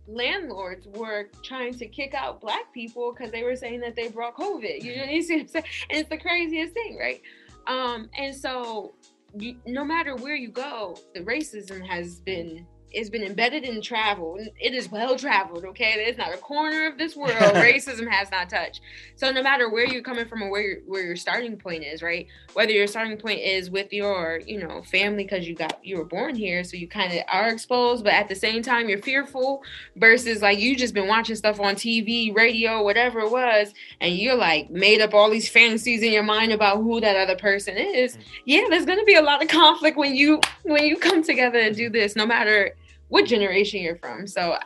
landlords 0.08 0.88
were 0.96 1.30
trying 1.44 1.74
to 1.74 1.88
kick 1.88 2.14
out 2.14 2.40
black 2.40 2.74
people 2.74 3.14
because 3.14 3.32
they 3.32 3.44
were 3.44 3.56
saying 3.56 3.82
that 3.82 3.96
they 3.96 4.08
brought 4.08 4.36
COVID. 4.38 4.82
You 4.82 4.96
know 4.96 5.02
what 5.06 5.10
I'm 5.10 5.22
saying? 5.22 5.50
And 5.54 5.64
it's 5.90 6.10
the 6.10 6.18
craziest 6.18 6.74
thing, 6.74 6.98
right? 6.98 7.22
Um, 7.68 8.10
and 8.18 8.34
so 8.34 8.94
you, 9.38 9.58
no 9.66 9.84
matter 9.84 10.16
where 10.16 10.36
you 10.36 10.50
go, 10.50 10.98
the 11.14 11.22
racism 11.22 11.86
has 11.86 12.20
been 12.22 12.66
it's 12.92 13.10
been 13.10 13.24
embedded 13.24 13.64
in 13.64 13.82
travel. 13.82 14.38
It 14.60 14.74
is 14.74 14.90
well 14.90 15.18
traveled, 15.18 15.66
okay? 15.66 16.06
It's 16.08 16.18
not 16.18 16.34
a 16.34 16.38
corner 16.38 16.88
of 16.88 16.98
this 16.98 17.16
world 17.16 17.32
racism 17.38 18.10
has 18.10 18.32
not 18.32 18.50
touched. 18.50 18.82
So 19.16 19.32
no 19.32 19.44
matter 19.44 19.70
where 19.70 19.86
you're 19.86 20.02
coming 20.02 20.26
from 20.26 20.44
or 20.44 20.50
where 20.50 20.62
your 20.62 20.78
where 20.86 21.04
your 21.04 21.16
starting 21.16 21.58
point 21.58 21.84
is, 21.84 22.02
right? 22.02 22.28
Whether 22.54 22.72
your 22.72 22.88
starting 22.88 23.18
point 23.18 23.42
is 23.42 23.70
with 23.70 23.92
your, 23.92 24.42
you 24.46 24.60
know, 24.60 24.82
family 24.84 25.24
because 25.24 25.48
you 25.48 25.56
got 25.56 25.84
you 25.84 25.98
were 25.98 26.06
born 26.06 26.36
here, 26.36 26.64
so 26.64 26.78
you 26.78 26.88
kind 26.88 27.12
of 27.12 27.24
are 27.32 27.50
exposed, 27.50 28.04
but 28.04 28.14
at 28.14 28.30
the 28.30 28.36
same 28.36 28.62
time 28.62 28.88
you're 28.88 29.02
fearful 29.02 29.64
versus 29.98 30.42
like 30.42 30.60
you 30.60 30.76
just 30.76 30.94
been 30.94 31.08
watching 31.08 31.36
stuff 31.36 31.60
on 31.60 31.76
TV, 31.76 32.34
radio, 32.34 32.84
whatever 32.84 33.20
it 33.20 33.32
was, 33.32 33.74
and 34.00 34.16
you're 34.16 34.36
like 34.36 34.70
made 34.70 35.02
up 35.02 35.14
all 35.14 35.30
these 35.30 35.50
fantasies 35.50 36.02
in 36.04 36.12
your 36.14 36.24
mind 36.24 36.52
about 36.54 36.78
who 36.78 37.02
that 37.02 37.16
other 37.16 37.36
person 37.36 37.76
is. 37.78 38.16
Mm. 38.16 38.22
Yeah, 38.46 38.64
there's 38.70 38.86
gonna 38.86 39.04
be 39.04 39.16
a 39.16 39.22
lot 39.22 39.44
of 39.44 39.50
conflict 39.50 39.98
when 39.98 40.16
you 40.16 40.40
when 40.64 40.86
you 40.86 40.96
come 40.98 41.22
together 41.22 41.60
and 41.60 41.76
do 41.76 41.90
this, 41.90 42.16
no 42.16 42.26
matter 42.26 42.77
what 43.10 43.26
generation 43.26 43.82
you're 43.82 43.98
from. 43.98 44.28
So 44.28 44.58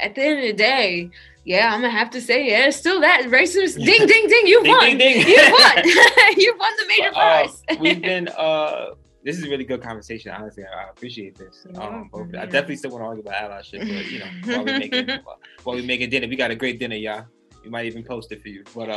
at 0.00 0.14
the 0.14 0.22
end 0.22 0.38
of 0.38 0.44
the 0.44 0.52
day, 0.52 1.10
yeah, 1.44 1.72
I'm 1.72 1.80
gonna 1.80 1.90
have 1.90 2.10
to 2.10 2.20
say, 2.20 2.48
yeah, 2.48 2.66
it's 2.66 2.76
still 2.76 3.00
that 3.00 3.22
racist. 3.28 3.76
Ding, 3.76 4.06
ding, 4.06 4.28
ding, 4.28 4.46
you 4.46 4.62
won. 4.64 4.80
Ding, 4.80 4.98
ding. 4.98 5.26
You 5.26 5.36
won. 5.58 5.84
you 6.36 6.54
won 6.58 6.72
the 6.76 6.86
major 6.86 7.08
uh, 7.08 7.12
prize. 7.12 7.62
we've 7.80 8.02
been. 8.10 8.28
uh 8.28 8.90
This 9.24 9.38
is 9.38 9.44
a 9.44 9.48
really 9.48 9.64
good 9.64 9.82
conversation. 9.82 10.32
Honestly, 10.32 10.64
I, 10.64 10.84
I 10.84 10.90
appreciate 10.90 11.36
this. 11.36 11.66
Um, 11.76 12.10
I 12.14 12.44
definitely 12.44 12.76
still 12.76 12.90
want 12.90 13.02
to 13.02 13.06
argue 13.06 13.22
about 13.22 13.50
allyship, 13.50 13.80
but 13.80 14.10
you 14.10 14.18
know, 14.18 14.56
while 14.56 14.64
we 14.64 14.78
making 14.78 15.18
while 15.64 15.76
we 15.76 15.82
making 15.82 16.10
dinner, 16.10 16.28
we 16.28 16.36
got 16.36 16.50
a 16.50 16.56
great 16.56 16.78
dinner, 16.78 16.96
y'all. 16.96 17.24
We 17.64 17.70
might 17.70 17.86
even 17.86 18.04
post 18.04 18.32
it 18.32 18.42
for 18.42 18.48
you, 18.48 18.64
but. 18.74 18.90
Um, 18.90 18.96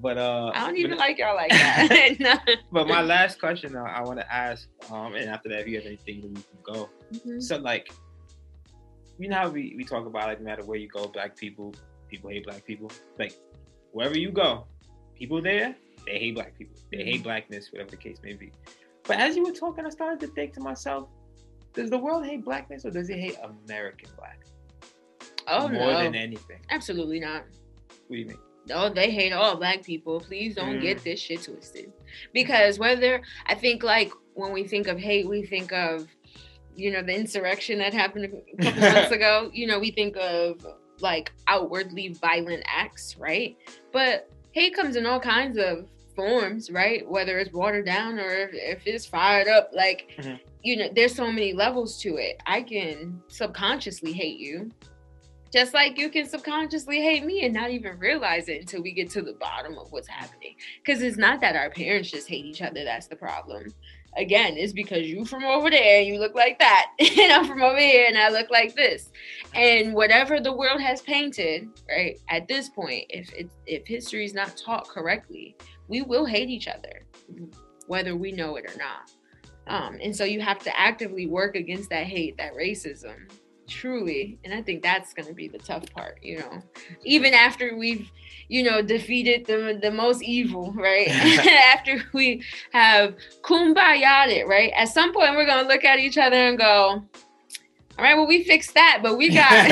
but 0.00 0.16
uh, 0.16 0.50
I 0.54 0.66
don't 0.66 0.76
even 0.76 0.92
but, 0.92 0.98
like 0.98 1.18
y'all 1.18 1.36
like 1.36 1.50
that. 1.50 2.16
no. 2.20 2.34
But 2.72 2.88
my 2.88 3.02
last 3.02 3.38
question 3.38 3.76
uh, 3.76 3.82
I 3.82 4.00
want 4.02 4.18
to 4.18 4.32
ask, 4.32 4.68
um, 4.90 5.14
and 5.14 5.28
after 5.28 5.48
that, 5.50 5.60
if 5.60 5.68
you 5.68 5.76
have 5.76 5.86
anything, 5.86 6.22
then 6.22 6.34
we 6.34 6.42
can 6.42 6.74
go. 6.74 6.90
Mm-hmm. 7.12 7.40
So 7.40 7.58
like, 7.58 7.92
you 9.18 9.28
know 9.28 9.36
how 9.36 9.48
we, 9.50 9.74
we 9.76 9.84
talk 9.84 10.06
about 10.06 10.28
like 10.28 10.40
no 10.40 10.46
matter 10.46 10.64
where 10.64 10.78
you 10.78 10.88
go, 10.88 11.06
black 11.06 11.36
people, 11.36 11.74
people 12.08 12.30
hate 12.30 12.44
black 12.44 12.64
people. 12.64 12.90
Like 13.18 13.34
wherever 13.92 14.18
you 14.18 14.30
go, 14.30 14.66
people 15.14 15.42
there, 15.42 15.74
they 16.06 16.18
hate 16.18 16.34
black 16.34 16.56
people. 16.56 16.76
They 16.90 17.04
hate 17.04 17.14
mm-hmm. 17.16 17.24
blackness, 17.24 17.70
whatever 17.70 17.90
the 17.90 17.98
case 17.98 18.18
may 18.22 18.32
be. 18.32 18.52
But 19.04 19.18
as 19.18 19.36
you 19.36 19.44
were 19.44 19.52
talking, 19.52 19.84
I 19.84 19.90
started 19.90 20.20
to 20.20 20.28
think 20.28 20.54
to 20.54 20.60
myself, 20.60 21.08
does 21.74 21.90
the 21.90 21.98
world 21.98 22.24
hate 22.24 22.44
blackness 22.44 22.84
or 22.86 22.90
does 22.90 23.10
it 23.10 23.18
hate 23.18 23.36
American 23.66 24.08
black? 24.16 24.46
Oh 25.46 25.68
More 25.68 25.92
no. 25.92 26.02
than 26.02 26.14
anything. 26.14 26.60
Absolutely 26.70 27.20
not. 27.20 27.44
What 28.06 28.16
do 28.16 28.16
you 28.16 28.26
mean? 28.26 28.38
Oh, 28.72 28.88
they 28.88 29.10
hate 29.10 29.32
all 29.32 29.56
black 29.56 29.82
people. 29.82 30.20
Please 30.20 30.54
don't 30.54 30.76
mm. 30.76 30.82
get 30.82 31.04
this 31.04 31.20
shit 31.20 31.42
twisted. 31.42 31.92
Because 32.32 32.78
whether 32.78 33.22
I 33.46 33.54
think 33.54 33.82
like 33.82 34.12
when 34.34 34.52
we 34.52 34.64
think 34.64 34.86
of 34.86 34.98
hate, 34.98 35.28
we 35.28 35.44
think 35.44 35.72
of 35.72 36.08
you 36.76 36.90
know 36.90 37.02
the 37.02 37.14
insurrection 37.14 37.78
that 37.78 37.92
happened 37.92 38.42
a 38.58 38.62
couple 38.62 38.80
months 38.80 39.12
ago. 39.12 39.50
You 39.52 39.66
know, 39.66 39.78
we 39.78 39.90
think 39.90 40.16
of 40.16 40.64
like 41.00 41.32
outwardly 41.46 42.08
violent 42.08 42.62
acts, 42.66 43.16
right? 43.18 43.56
But 43.92 44.30
hate 44.52 44.74
comes 44.74 44.96
in 44.96 45.06
all 45.06 45.20
kinds 45.20 45.58
of 45.58 45.88
forms, 46.14 46.70
right? 46.70 47.08
Whether 47.08 47.38
it's 47.38 47.52
watered 47.52 47.86
down 47.86 48.18
or 48.18 48.30
if, 48.30 48.50
if 48.52 48.86
it's 48.86 49.06
fired 49.06 49.48
up, 49.48 49.70
like 49.72 50.10
mm-hmm. 50.18 50.36
you 50.62 50.76
know, 50.76 50.88
there's 50.94 51.14
so 51.14 51.30
many 51.30 51.52
levels 51.52 51.98
to 52.02 52.16
it. 52.16 52.40
I 52.46 52.62
can 52.62 53.22
subconsciously 53.28 54.12
hate 54.12 54.38
you 54.38 54.70
just 55.52 55.74
like 55.74 55.98
you 55.98 56.10
can 56.10 56.28
subconsciously 56.28 57.00
hate 57.00 57.24
me 57.24 57.44
and 57.44 57.52
not 57.52 57.70
even 57.70 57.98
realize 57.98 58.48
it 58.48 58.60
until 58.60 58.82
we 58.82 58.92
get 58.92 59.10
to 59.10 59.22
the 59.22 59.32
bottom 59.34 59.76
of 59.78 59.90
what's 59.90 60.08
happening. 60.08 60.54
Because 60.82 61.02
it's 61.02 61.16
not 61.16 61.40
that 61.40 61.56
our 61.56 61.70
parents 61.70 62.10
just 62.10 62.28
hate 62.28 62.44
each 62.44 62.62
other, 62.62 62.84
that's 62.84 63.08
the 63.08 63.16
problem. 63.16 63.74
Again, 64.16 64.56
it's 64.56 64.72
because 64.72 65.06
you 65.06 65.24
from 65.24 65.44
over 65.44 65.70
there 65.70 66.00
and 66.00 66.06
you 66.06 66.18
look 66.18 66.34
like 66.34 66.58
that, 66.58 66.92
and 66.98 67.32
I'm 67.32 67.46
from 67.46 67.62
over 67.62 67.78
here 67.78 68.06
and 68.08 68.18
I 68.18 68.28
look 68.28 68.50
like 68.50 68.74
this. 68.74 69.10
And 69.54 69.94
whatever 69.94 70.40
the 70.40 70.52
world 70.52 70.80
has 70.80 71.00
painted, 71.00 71.68
right, 71.88 72.18
at 72.28 72.48
this 72.48 72.68
point, 72.68 73.06
if 73.08 73.32
if 73.66 73.86
history 73.86 74.24
is 74.24 74.34
not 74.34 74.56
taught 74.56 74.88
correctly, 74.88 75.56
we 75.88 76.02
will 76.02 76.26
hate 76.26 76.48
each 76.48 76.68
other, 76.68 77.06
whether 77.86 78.16
we 78.16 78.32
know 78.32 78.56
it 78.56 78.64
or 78.66 78.76
not. 78.78 79.10
Um, 79.66 79.98
and 80.02 80.14
so 80.14 80.24
you 80.24 80.40
have 80.40 80.58
to 80.60 80.80
actively 80.80 81.26
work 81.26 81.54
against 81.54 81.90
that 81.90 82.06
hate, 82.06 82.36
that 82.38 82.54
racism, 82.54 83.30
truly 83.70 84.38
and 84.44 84.52
i 84.52 84.60
think 84.60 84.82
that's 84.82 85.14
going 85.14 85.26
to 85.26 85.32
be 85.32 85.48
the 85.48 85.58
tough 85.58 85.84
part 85.92 86.18
you 86.22 86.38
know. 86.38 86.62
Even 87.04 87.32
after 87.32 87.76
we've 87.76 88.10
you 88.48 88.62
know 88.62 88.82
defeated 88.82 89.46
the 89.46 89.78
the 89.80 89.90
most 89.90 90.22
evil 90.22 90.72
right? 90.72 91.08
After 91.76 92.02
we 92.12 92.42
have 92.72 93.14
kumbaya 93.42 94.28
it 94.28 94.46
right? 94.46 94.72
At 94.76 94.88
some 94.88 95.14
point 95.14 95.36
we're 95.36 95.46
going 95.46 95.62
to 95.62 95.68
look 95.68 95.84
at 95.84 95.98
each 95.98 96.18
other 96.18 96.36
and 96.36 96.58
go 96.58 97.02
all 97.98 98.04
right 98.04 98.14
well 98.14 98.26
we 98.26 98.44
fixed 98.44 98.74
that 98.74 99.00
but 99.02 99.16
we 99.16 99.28
got 99.28 99.68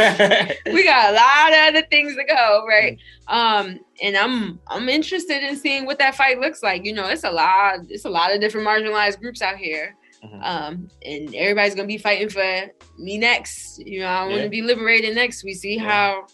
we 0.66 0.84
got 0.84 1.10
a 1.10 1.16
lot 1.16 1.52
of 1.52 1.74
other 1.74 1.86
things 1.88 2.14
to 2.14 2.24
go 2.24 2.64
right? 2.66 2.98
Um 3.26 3.80
and 4.00 4.16
i'm 4.16 4.60
i'm 4.68 4.88
interested 4.88 5.42
in 5.42 5.56
seeing 5.56 5.84
what 5.84 5.98
that 5.98 6.14
fight 6.14 6.38
looks 6.38 6.62
like. 6.62 6.84
You 6.86 6.94
know 6.94 7.08
it's 7.08 7.24
a 7.24 7.30
lot 7.30 7.80
it's 7.88 8.04
a 8.04 8.10
lot 8.10 8.32
of 8.32 8.40
different 8.40 8.66
marginalized 8.66 9.20
groups 9.20 9.42
out 9.42 9.56
here 9.56 9.96
Mm-hmm. 10.24 10.42
Um, 10.42 10.90
and 11.04 11.34
everybody's 11.34 11.74
gonna 11.74 11.86
be 11.86 11.98
fighting 11.98 12.28
for 12.28 12.66
me 12.98 13.18
next. 13.18 13.78
You 13.78 14.00
know, 14.00 14.06
I 14.06 14.22
want 14.22 14.34
to 14.36 14.42
yeah. 14.42 14.48
be 14.48 14.62
liberated 14.62 15.14
next. 15.14 15.44
We 15.44 15.54
see 15.54 15.76
yeah. 15.76 15.88
how. 15.88 16.26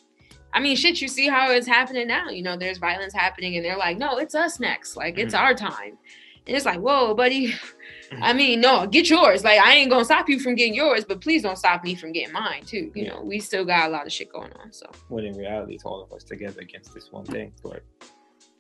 I 0.52 0.60
mean, 0.60 0.76
shit, 0.76 1.00
you 1.00 1.08
see 1.08 1.28
how 1.28 1.50
it's 1.50 1.66
happening 1.66 2.06
now. 2.06 2.28
You 2.28 2.42
know, 2.42 2.56
there's 2.56 2.78
violence 2.78 3.12
happening, 3.12 3.56
and 3.56 3.64
they're 3.64 3.76
like, 3.76 3.98
"No, 3.98 4.18
it's 4.18 4.34
us 4.34 4.60
next. 4.60 4.96
Like, 4.96 5.14
mm-hmm. 5.14 5.26
it's 5.26 5.34
our 5.34 5.54
time." 5.54 5.98
And 6.46 6.56
it's 6.56 6.64
like, 6.64 6.80
"Whoa, 6.80 7.14
buddy." 7.14 7.48
Mm-hmm. 7.48 8.22
I 8.22 8.32
mean, 8.32 8.60
no, 8.60 8.86
get 8.86 9.08
yours. 9.10 9.44
Like, 9.44 9.58
I 9.58 9.74
ain't 9.74 9.90
gonna 9.90 10.04
stop 10.04 10.28
you 10.28 10.38
from 10.38 10.54
getting 10.54 10.74
yours, 10.74 11.04
but 11.04 11.20
please 11.20 11.42
don't 11.42 11.56
stop 11.56 11.82
me 11.82 11.94
from 11.94 12.12
getting 12.12 12.32
mine 12.32 12.62
too. 12.64 12.92
You 12.94 13.04
yeah. 13.04 13.14
know, 13.14 13.22
we 13.22 13.40
still 13.40 13.64
got 13.64 13.88
a 13.88 13.92
lot 13.92 14.06
of 14.06 14.12
shit 14.12 14.32
going 14.32 14.52
on. 14.52 14.72
So. 14.72 14.86
When 15.08 15.24
in 15.24 15.36
reality, 15.36 15.74
it's 15.74 15.84
all 15.84 16.02
of 16.02 16.12
us 16.12 16.22
together 16.22 16.60
against 16.60 16.94
this 16.94 17.10
one 17.10 17.24
thing. 17.24 17.52
But 17.62 17.82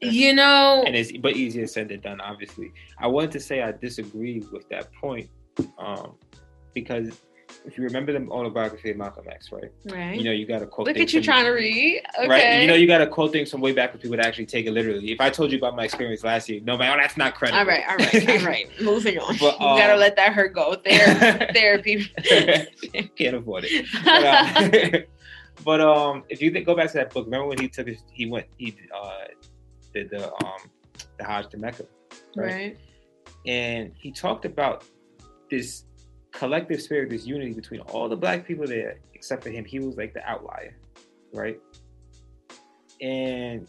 you 0.06 0.32
know 0.32 0.82
and 0.86 0.94
it's 0.94 1.12
but 1.18 1.36
easier 1.36 1.66
said 1.66 1.88
than 1.88 2.00
done 2.00 2.20
obviously 2.20 2.72
i 2.98 3.06
wanted 3.06 3.30
to 3.30 3.40
say 3.40 3.62
i 3.62 3.72
disagree 3.72 4.42
with 4.52 4.68
that 4.68 4.92
point 4.94 5.28
um 5.78 6.14
because 6.72 7.20
if 7.64 7.78
you 7.78 7.84
remember 7.84 8.12
the 8.12 8.26
autobiography 8.28 8.90
of 8.90 8.96
Malcolm 8.96 9.26
X, 9.28 9.50
right? 9.50 9.70
Right. 9.86 10.16
You 10.16 10.24
know, 10.24 10.32
you 10.32 10.46
got 10.46 10.58
to 10.58 10.66
quote. 10.66 10.86
Look 10.86 10.96
at 10.96 11.12
you 11.12 11.20
from, 11.20 11.24
trying 11.24 11.44
to 11.44 11.50
read. 11.50 12.02
Okay. 12.18 12.28
Right. 12.28 12.60
You 12.60 12.66
know, 12.66 12.74
you 12.74 12.86
got 12.86 12.98
to 12.98 13.06
quote 13.06 13.32
things 13.32 13.50
from 13.50 13.60
way 13.60 13.72
back 13.72 13.92
when 13.92 14.00
people 14.00 14.10
would 14.10 14.24
actually 14.24 14.46
take 14.46 14.66
it 14.66 14.72
literally. 14.72 15.12
If 15.12 15.20
I 15.20 15.30
told 15.30 15.50
you 15.50 15.58
about 15.58 15.76
my 15.76 15.84
experience 15.84 16.24
last 16.24 16.48
year, 16.48 16.60
no, 16.62 16.76
man, 16.76 16.92
oh, 16.92 17.00
that's 17.00 17.16
not 17.16 17.34
credible. 17.34 17.60
All 17.60 17.66
right. 17.66 17.84
All 17.88 17.96
right. 17.96 18.28
All 18.28 18.46
right. 18.46 18.66
Moving 18.80 19.18
on. 19.18 19.36
But, 19.38 19.60
um, 19.60 19.76
you 19.76 19.82
got 19.82 19.88
to 19.88 19.96
let 19.96 20.16
that 20.16 20.32
hurt 20.32 20.54
go. 20.54 20.74
Therapy. 20.84 22.04
therapy. 22.22 23.10
Can't 23.16 23.36
afford 23.36 23.64
it. 23.66 23.86
But, 24.04 24.24
uh, 24.24 24.98
but 25.64 25.80
um, 25.80 26.24
if 26.28 26.42
you 26.42 26.50
go 26.64 26.74
back 26.74 26.88
to 26.88 26.98
that 26.98 27.12
book, 27.12 27.24
remember 27.24 27.46
when 27.46 27.58
he 27.58 27.68
took 27.68 27.88
his, 27.88 28.02
he 28.12 28.26
went, 28.26 28.46
he 28.58 28.76
uh, 28.94 29.26
did 29.94 30.10
the 30.10 30.32
um 30.32 30.70
the 31.18 31.24
Hajj 31.24 31.48
to 31.50 31.58
Mecca, 31.58 31.84
right? 32.36 32.52
right? 32.52 32.78
And 33.46 33.92
he 33.96 34.10
talked 34.10 34.44
about 34.44 34.84
this 35.50 35.84
collective 36.32 36.80
spirit, 36.82 37.10
this 37.10 37.26
unity 37.26 37.52
between 37.52 37.80
all 37.80 38.08
the 38.08 38.16
black 38.16 38.46
people 38.46 38.66
there, 38.66 38.98
except 39.14 39.42
for 39.42 39.50
him. 39.50 39.64
He 39.64 39.78
was 39.78 39.96
like 39.96 40.14
the 40.14 40.28
outlier, 40.28 40.76
right? 41.32 41.58
And 43.00 43.68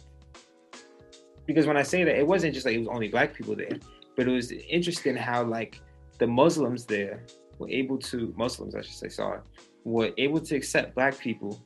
because 1.45 1.67
when 1.67 1.77
I 1.77 1.83
say 1.83 2.03
that, 2.03 2.17
it 2.17 2.25
wasn't 2.25 2.53
just 2.53 2.65
like 2.65 2.75
it 2.75 2.79
was 2.79 2.88
only 2.88 3.07
black 3.07 3.33
people 3.33 3.55
there, 3.55 3.77
but 4.15 4.27
it 4.27 4.31
was 4.31 4.51
interesting 4.51 5.15
how 5.15 5.43
like 5.43 5.79
the 6.17 6.27
Muslims 6.27 6.85
there 6.85 7.23
were 7.59 7.69
able 7.69 7.97
to 7.97 8.33
Muslims, 8.38 8.75
I 8.75 8.81
should 8.81 8.95
say, 8.95 9.09
sorry, 9.09 9.39
were 9.83 10.11
able 10.17 10.39
to 10.39 10.55
accept 10.55 10.95
black 10.95 11.17
people 11.19 11.61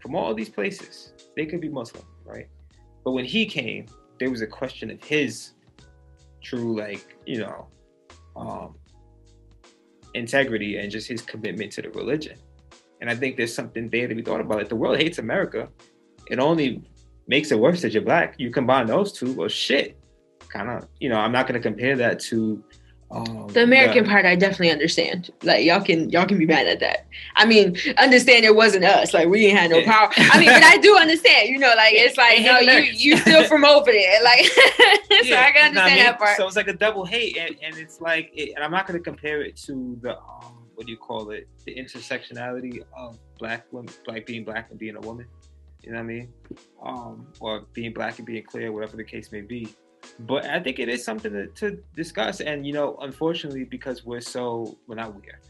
from 0.00 0.14
all 0.14 0.34
these 0.34 0.48
places. 0.48 1.12
They 1.36 1.46
could 1.46 1.60
be 1.60 1.68
Muslim, 1.68 2.04
right? 2.24 2.48
But 3.04 3.12
when 3.12 3.24
he 3.24 3.46
came, 3.46 3.86
there 4.18 4.30
was 4.30 4.42
a 4.42 4.46
question 4.46 4.90
of 4.90 5.02
his 5.02 5.52
true, 6.42 6.78
like, 6.78 7.16
you 7.26 7.38
know, 7.38 7.68
um, 8.36 8.74
integrity 10.14 10.76
and 10.78 10.90
just 10.90 11.08
his 11.08 11.22
commitment 11.22 11.72
to 11.72 11.82
the 11.82 11.90
religion. 11.90 12.38
And 13.00 13.08
I 13.08 13.14
think 13.14 13.36
there's 13.36 13.54
something 13.54 13.88
there 13.88 14.08
to 14.08 14.14
be 14.14 14.22
thought 14.22 14.40
about. 14.40 14.58
Like 14.58 14.68
the 14.68 14.76
world 14.76 14.98
hates 14.98 15.18
America. 15.18 15.68
It 16.26 16.38
only 16.38 16.82
makes 17.26 17.50
it 17.50 17.58
worse 17.58 17.80
that 17.82 17.92
you're 17.92 18.02
black. 18.02 18.34
You 18.38 18.50
combine 18.50 18.86
those 18.86 19.12
two, 19.12 19.32
well, 19.32 19.48
shit. 19.48 19.96
Kind 20.48 20.68
of, 20.68 20.88
you 20.98 21.08
know, 21.08 21.16
I'm 21.16 21.32
not 21.32 21.46
going 21.46 21.60
to 21.60 21.66
compare 21.66 21.96
that 21.96 22.20
to 22.20 22.62
Um, 23.12 23.48
The 23.48 23.64
American 23.64 24.04
but- 24.04 24.10
part, 24.10 24.24
I 24.24 24.36
definitely 24.36 24.70
understand. 24.70 25.30
Like 25.42 25.64
y'all 25.64 25.80
can 25.80 26.10
y'all 26.10 26.26
can 26.26 26.38
be 26.38 26.46
mad 26.46 26.68
at 26.68 26.78
that. 26.80 27.06
I 27.34 27.44
mean, 27.44 27.76
understand 27.98 28.44
it 28.44 28.54
wasn't 28.54 28.84
us. 28.84 29.12
Like 29.12 29.28
we 29.28 29.40
didn't 29.40 29.58
have 29.58 29.70
no 29.70 29.82
power. 29.82 30.10
I 30.16 30.38
mean, 30.38 30.48
but 30.48 30.62
I 30.62 30.76
do 30.76 30.96
understand. 30.96 31.48
You 31.48 31.58
know, 31.58 31.72
like 31.76 31.94
it's 31.94 32.16
like 32.16 32.40
no, 32.42 32.58
you 32.60 32.92
you 32.92 33.16
still 33.16 33.44
from 33.44 33.64
over 33.64 33.90
there. 33.90 34.18
Like 34.30 34.44
so, 34.46 34.52
Yeah, 35.24 35.40
I 35.40 35.50
can 35.52 35.70
you 35.70 35.74
know 35.74 35.80
what 35.80 35.90
understand 35.90 35.98
that 36.00 36.18
part. 36.18 36.36
So 36.36 36.46
it's 36.46 36.56
like 36.56 36.68
a 36.68 36.72
double 36.72 37.04
hate, 37.04 37.36
and, 37.36 37.56
and 37.62 37.76
it's 37.76 38.00
like, 38.00 38.30
it, 38.34 38.52
and 38.54 38.62
I'm 38.62 38.70
not 38.70 38.86
going 38.86 38.98
to 38.98 39.02
compare 39.02 39.42
it 39.42 39.56
to 39.66 39.98
the 40.02 40.16
um, 40.18 40.68
what 40.74 40.86
do 40.86 40.92
you 40.92 40.98
call 40.98 41.30
it, 41.30 41.48
the 41.64 41.74
intersectionality 41.74 42.82
of 42.96 43.18
black 43.38 43.66
women, 43.72 43.92
like 44.06 44.26
being 44.26 44.44
black 44.44 44.70
and 44.70 44.78
being 44.78 44.96
a 44.96 45.00
woman. 45.00 45.26
You 45.82 45.92
know 45.92 45.98
what 45.98 46.04
I 46.04 46.06
mean? 46.06 46.32
Um, 46.82 47.26
or 47.40 47.66
being 47.72 47.92
black 47.92 48.18
and 48.18 48.26
being 48.26 48.44
clear, 48.44 48.72
whatever 48.72 48.96
the 48.96 49.04
case 49.04 49.32
may 49.32 49.40
be. 49.40 49.68
But 50.20 50.44
I 50.46 50.60
think 50.60 50.78
it 50.78 50.88
is 50.88 51.04
something 51.04 51.32
to, 51.32 51.46
to 51.46 51.78
discuss, 51.94 52.40
and 52.40 52.66
you 52.66 52.72
know, 52.72 52.96
unfortunately, 53.00 53.64
because 53.64 54.04
we're 54.04 54.20
so 54.20 54.78
well, 54.86 54.96
not 54.96 55.14
we're, 55.14 55.40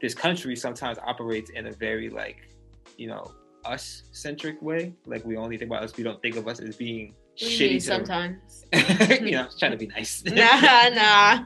this 0.00 0.14
country 0.14 0.56
sometimes 0.56 0.98
operates 0.98 1.50
in 1.50 1.66
a 1.66 1.72
very 1.72 2.10
like, 2.10 2.48
you 2.96 3.06
know, 3.06 3.32
us 3.64 4.04
centric 4.12 4.60
way. 4.62 4.94
Like 5.06 5.24
we 5.24 5.36
only 5.36 5.56
think 5.58 5.70
about 5.70 5.84
us. 5.84 5.96
We 5.96 6.04
don't 6.04 6.20
think 6.22 6.36
of 6.36 6.48
us 6.48 6.60
as 6.60 6.76
being 6.76 7.14
you 7.36 7.48
shitty 7.48 7.82
sometimes. 7.82 8.64
you 9.20 9.32
know, 9.32 9.48
trying 9.58 9.72
to 9.72 9.76
be 9.76 9.86
nice. 9.86 10.24
nah, 10.26 10.88
nah. 10.90 11.44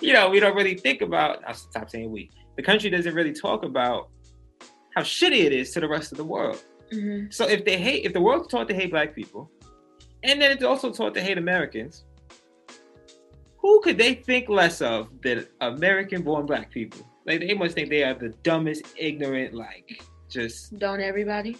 you 0.00 0.12
know, 0.12 0.30
we 0.30 0.40
don't 0.40 0.56
really 0.56 0.74
think 0.74 1.02
about. 1.02 1.42
I'll 1.46 1.54
stop 1.54 1.90
saying 1.90 2.10
we. 2.10 2.30
The 2.56 2.62
country 2.62 2.90
doesn't 2.90 3.14
really 3.14 3.32
talk 3.32 3.64
about 3.64 4.08
how 4.94 5.02
shitty 5.02 5.44
it 5.44 5.52
is 5.52 5.70
to 5.72 5.80
the 5.80 5.88
rest 5.88 6.12
of 6.12 6.18
the 6.18 6.24
world. 6.24 6.62
Mhm. 6.92 7.32
So 7.32 7.46
if 7.46 7.64
they 7.64 7.78
hate, 7.78 8.04
if 8.04 8.12
the 8.12 8.20
world's 8.20 8.48
taught 8.48 8.68
to 8.68 8.74
hate 8.74 8.90
black 8.90 9.14
people, 9.14 9.50
and 10.22 10.40
then 10.40 10.50
it's 10.50 10.64
also 10.64 10.90
taught 10.92 11.14
to 11.14 11.20
hate 11.20 11.38
Americans, 11.38 12.04
who 13.58 13.80
could 13.80 13.98
they 13.98 14.14
think 14.14 14.48
less 14.48 14.80
of 14.80 15.08
than 15.22 15.46
American-born 15.60 16.46
black 16.46 16.70
people? 16.70 17.08
Like 17.26 17.40
they 17.40 17.54
must 17.54 17.74
think 17.74 17.90
they 17.90 18.02
are 18.04 18.14
the 18.14 18.30
dumbest, 18.42 18.84
ignorant, 18.96 19.54
like 19.54 20.02
just 20.30 20.78
Don't 20.78 21.00
everybody? 21.00 21.56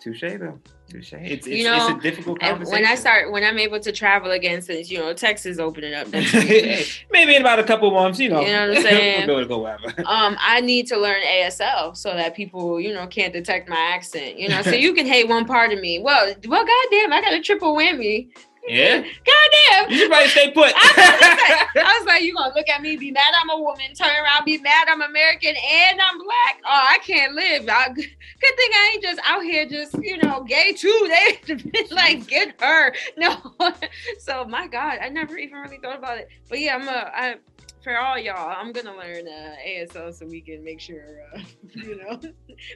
Touche 0.00 0.20
though. 0.20 0.58
Touche. 0.88 1.12
It's, 1.12 1.46
it's, 1.46 1.46
You 1.46 1.64
know, 1.64 1.88
it's 1.88 1.98
a 1.98 2.02
difficult 2.02 2.40
conversation. 2.40 2.72
when 2.82 2.90
I 2.90 2.94
start, 2.96 3.30
when 3.30 3.44
I'm 3.44 3.58
able 3.58 3.78
to 3.78 3.92
travel 3.92 4.32
again, 4.32 4.60
since 4.60 4.90
you 4.90 4.98
know 4.98 5.12
Texas 5.14 5.58
opening 5.58 5.94
up 5.94 6.08
next 6.08 6.32
week, 6.34 7.06
Maybe 7.12 7.36
in 7.36 7.42
about 7.42 7.58
a 7.58 7.64
couple 7.64 7.90
months, 7.92 8.18
you 8.18 8.28
know. 8.28 8.40
You 8.40 8.48
know 8.48 8.68
what 8.68 8.76
I'm 8.78 8.82
saying? 8.90 9.26
we'll 9.26 9.36
be 9.36 9.42
able 9.42 9.42
to 9.42 9.48
go 9.48 9.62
wherever. 9.62 9.86
um, 10.10 10.36
I 10.40 10.60
need 10.60 10.86
to 10.88 10.96
learn 10.98 11.22
ASL 11.22 11.96
so 11.96 12.14
that 12.14 12.34
people, 12.34 12.80
you 12.80 12.92
know, 12.92 13.06
can't 13.06 13.32
detect 13.32 13.68
my 13.68 13.76
accent. 13.94 14.38
You 14.38 14.48
know, 14.48 14.62
so 14.62 14.70
you 14.70 14.94
can 14.94 15.06
hate 15.06 15.28
one 15.28 15.44
part 15.44 15.72
of 15.72 15.80
me. 15.80 16.00
Well, 16.00 16.34
well, 16.48 16.64
goddamn, 16.66 17.12
I 17.12 17.20
got 17.20 17.34
a 17.34 17.40
triple 17.40 17.76
whammy. 17.76 18.30
Yeah. 18.70 19.02
Goddamn. 19.02 19.90
You 19.90 19.98
should 19.98 20.10
probably 20.10 20.28
stay 20.28 20.50
put. 20.52 20.72
I 20.74 20.78
was, 20.78 20.92
about 20.94 21.10
to 21.10 21.72
say, 21.74 21.80
I 21.84 21.98
was 21.98 22.06
like, 22.06 22.22
you 22.22 22.34
gonna 22.34 22.54
look 22.54 22.68
at 22.68 22.80
me, 22.80 22.96
be 22.96 23.10
mad 23.10 23.34
I'm 23.40 23.50
a 23.50 23.60
woman, 23.60 23.92
turn 23.94 24.08
around, 24.08 24.44
be 24.44 24.58
mad 24.58 24.86
I'm 24.88 25.02
American, 25.02 25.54
and 25.56 26.00
I'm 26.00 26.18
black. 26.18 26.60
Oh, 26.64 26.86
I 26.88 26.98
can't 27.04 27.34
live. 27.34 27.68
I, 27.68 27.88
good 27.88 28.04
thing 28.04 28.70
I 28.72 28.90
ain't 28.94 29.02
just 29.02 29.20
out 29.24 29.42
here 29.42 29.66
just, 29.66 29.94
you 30.00 30.18
know, 30.22 30.44
gay 30.44 30.72
too. 30.72 30.88
They 31.10 31.84
like 31.90 32.26
get 32.28 32.60
her. 32.60 32.94
No. 33.16 33.36
so 34.18 34.44
my 34.44 34.66
God, 34.68 34.98
I 35.02 35.08
never 35.08 35.36
even 35.36 35.58
really 35.58 35.78
thought 35.78 35.98
about 35.98 36.18
it. 36.18 36.28
But 36.48 36.60
yeah, 36.60 36.76
I'm 36.76 36.88
a 36.88 37.10
I 37.14 37.34
for 37.82 37.96
all 37.98 38.18
y'all, 38.18 38.54
I'm 38.56 38.72
gonna 38.72 38.96
learn 38.96 39.26
uh, 39.26 39.56
ASL 39.66 40.14
so 40.14 40.26
we 40.26 40.40
can 40.40 40.62
make 40.62 40.80
sure 40.80 41.22
uh, 41.34 41.40
you 41.74 41.96
know 41.96 42.20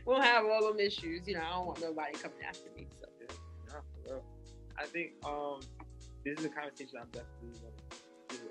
we'll 0.06 0.20
have 0.20 0.44
all 0.44 0.66
them 0.68 0.80
issues. 0.80 1.28
You 1.28 1.34
know, 1.34 1.42
I 1.42 1.50
don't 1.50 1.66
want 1.66 1.80
nobody 1.80 2.12
coming 2.14 2.38
after 2.46 2.70
me. 2.76 2.86
So 2.98 3.06
No, 3.68 3.80
for. 4.04 4.22
I 4.76 4.86
think 4.86 5.12
um, 5.24 5.60
this 6.24 6.38
is 6.40 6.44
a 6.46 6.48
conversation 6.48 6.96
I'm 7.00 7.08
definitely 7.12 7.60
going 7.60 7.76
to 7.76 8.36
do. 8.36 8.48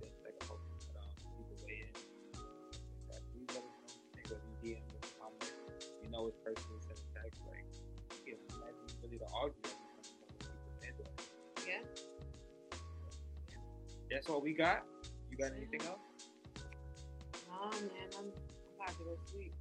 Like, 0.00 0.36
I 0.40 0.44
hope 0.48 0.60
that 0.64 0.96
um, 0.96 1.12
people 1.36 1.56
weigh 1.66 1.84
in. 1.84 1.92
Like, 3.12 3.24
please 3.32 3.48
let 3.52 3.60
us 3.60 3.76
know 3.76 3.84
what 3.84 3.92
you 3.92 4.08
think 4.16 4.26
the 4.28 4.36
DM, 4.64 4.82
the 4.88 5.08
comment. 5.20 5.52
You 6.02 6.08
know, 6.10 6.28
it's 6.32 6.40
personally 6.40 6.80
send 6.88 6.96
a 6.96 7.08
text. 7.20 7.40
Like, 7.44 7.68
you 8.24 8.32
know, 8.32 8.40
imagine 8.56 8.88
really 9.04 9.18
to 9.20 9.28
argue 9.36 9.60
every 9.68 9.76
time 10.16 10.32
you 10.32 10.48
know 10.48 10.48
what 10.48 10.48
people 10.48 10.72
think 10.80 10.96
of. 11.04 11.08
yeah. 11.68 11.84
That's 14.10 14.28
all 14.28 14.40
we 14.40 14.54
got. 14.54 14.82
You 15.30 15.36
got 15.36 15.52
anything 15.56 15.82
else? 15.86 16.00
Oh 17.52 17.70
man, 17.70 18.08
I'm 18.18 18.32
about 18.80 18.96
to 18.96 19.04
go 19.04 19.14
sleep. 19.30 19.52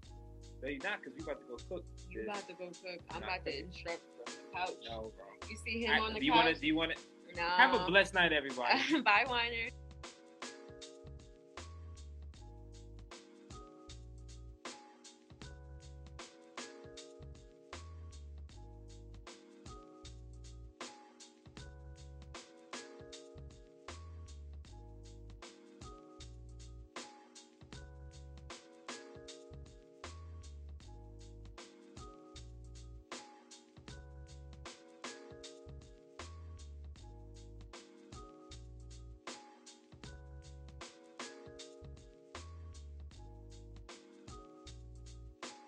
No, 0.64 0.68
you're 0.68 0.80
not, 0.84 1.00
because 1.04 1.14
you 1.18 1.24
about 1.24 1.40
to 1.40 1.48
go 1.48 1.56
cook. 1.70 1.86
You 2.10 2.24
about 2.24 2.48
to 2.48 2.54
go 2.54 2.68
cook. 2.68 3.00
I'm 3.12 3.24
about 3.24 3.46
to 3.46 3.60
instruct 3.60 4.02
from 4.16 4.34
the 4.34 4.58
couch. 4.58 4.82
No, 4.90 5.12
bro. 5.16 5.26
You 5.50 5.58
see 5.64 5.84
him 5.86 5.92
I- 5.92 6.00
on 6.00 6.14
the 6.14 6.20
do 6.20 6.26
you 6.26 6.34
want 6.34 6.48
to? 6.48 6.60
Do 6.60 6.68
you 6.68 6.76
want 6.76 6.92
to? 6.96 6.98
No. 7.36 7.44
Have 7.44 7.74
a 7.74 7.86
blessed 7.86 8.14
night, 8.14 8.34
everybody. 8.34 8.80
Bye, 9.04 9.26
Winer. 9.28 9.72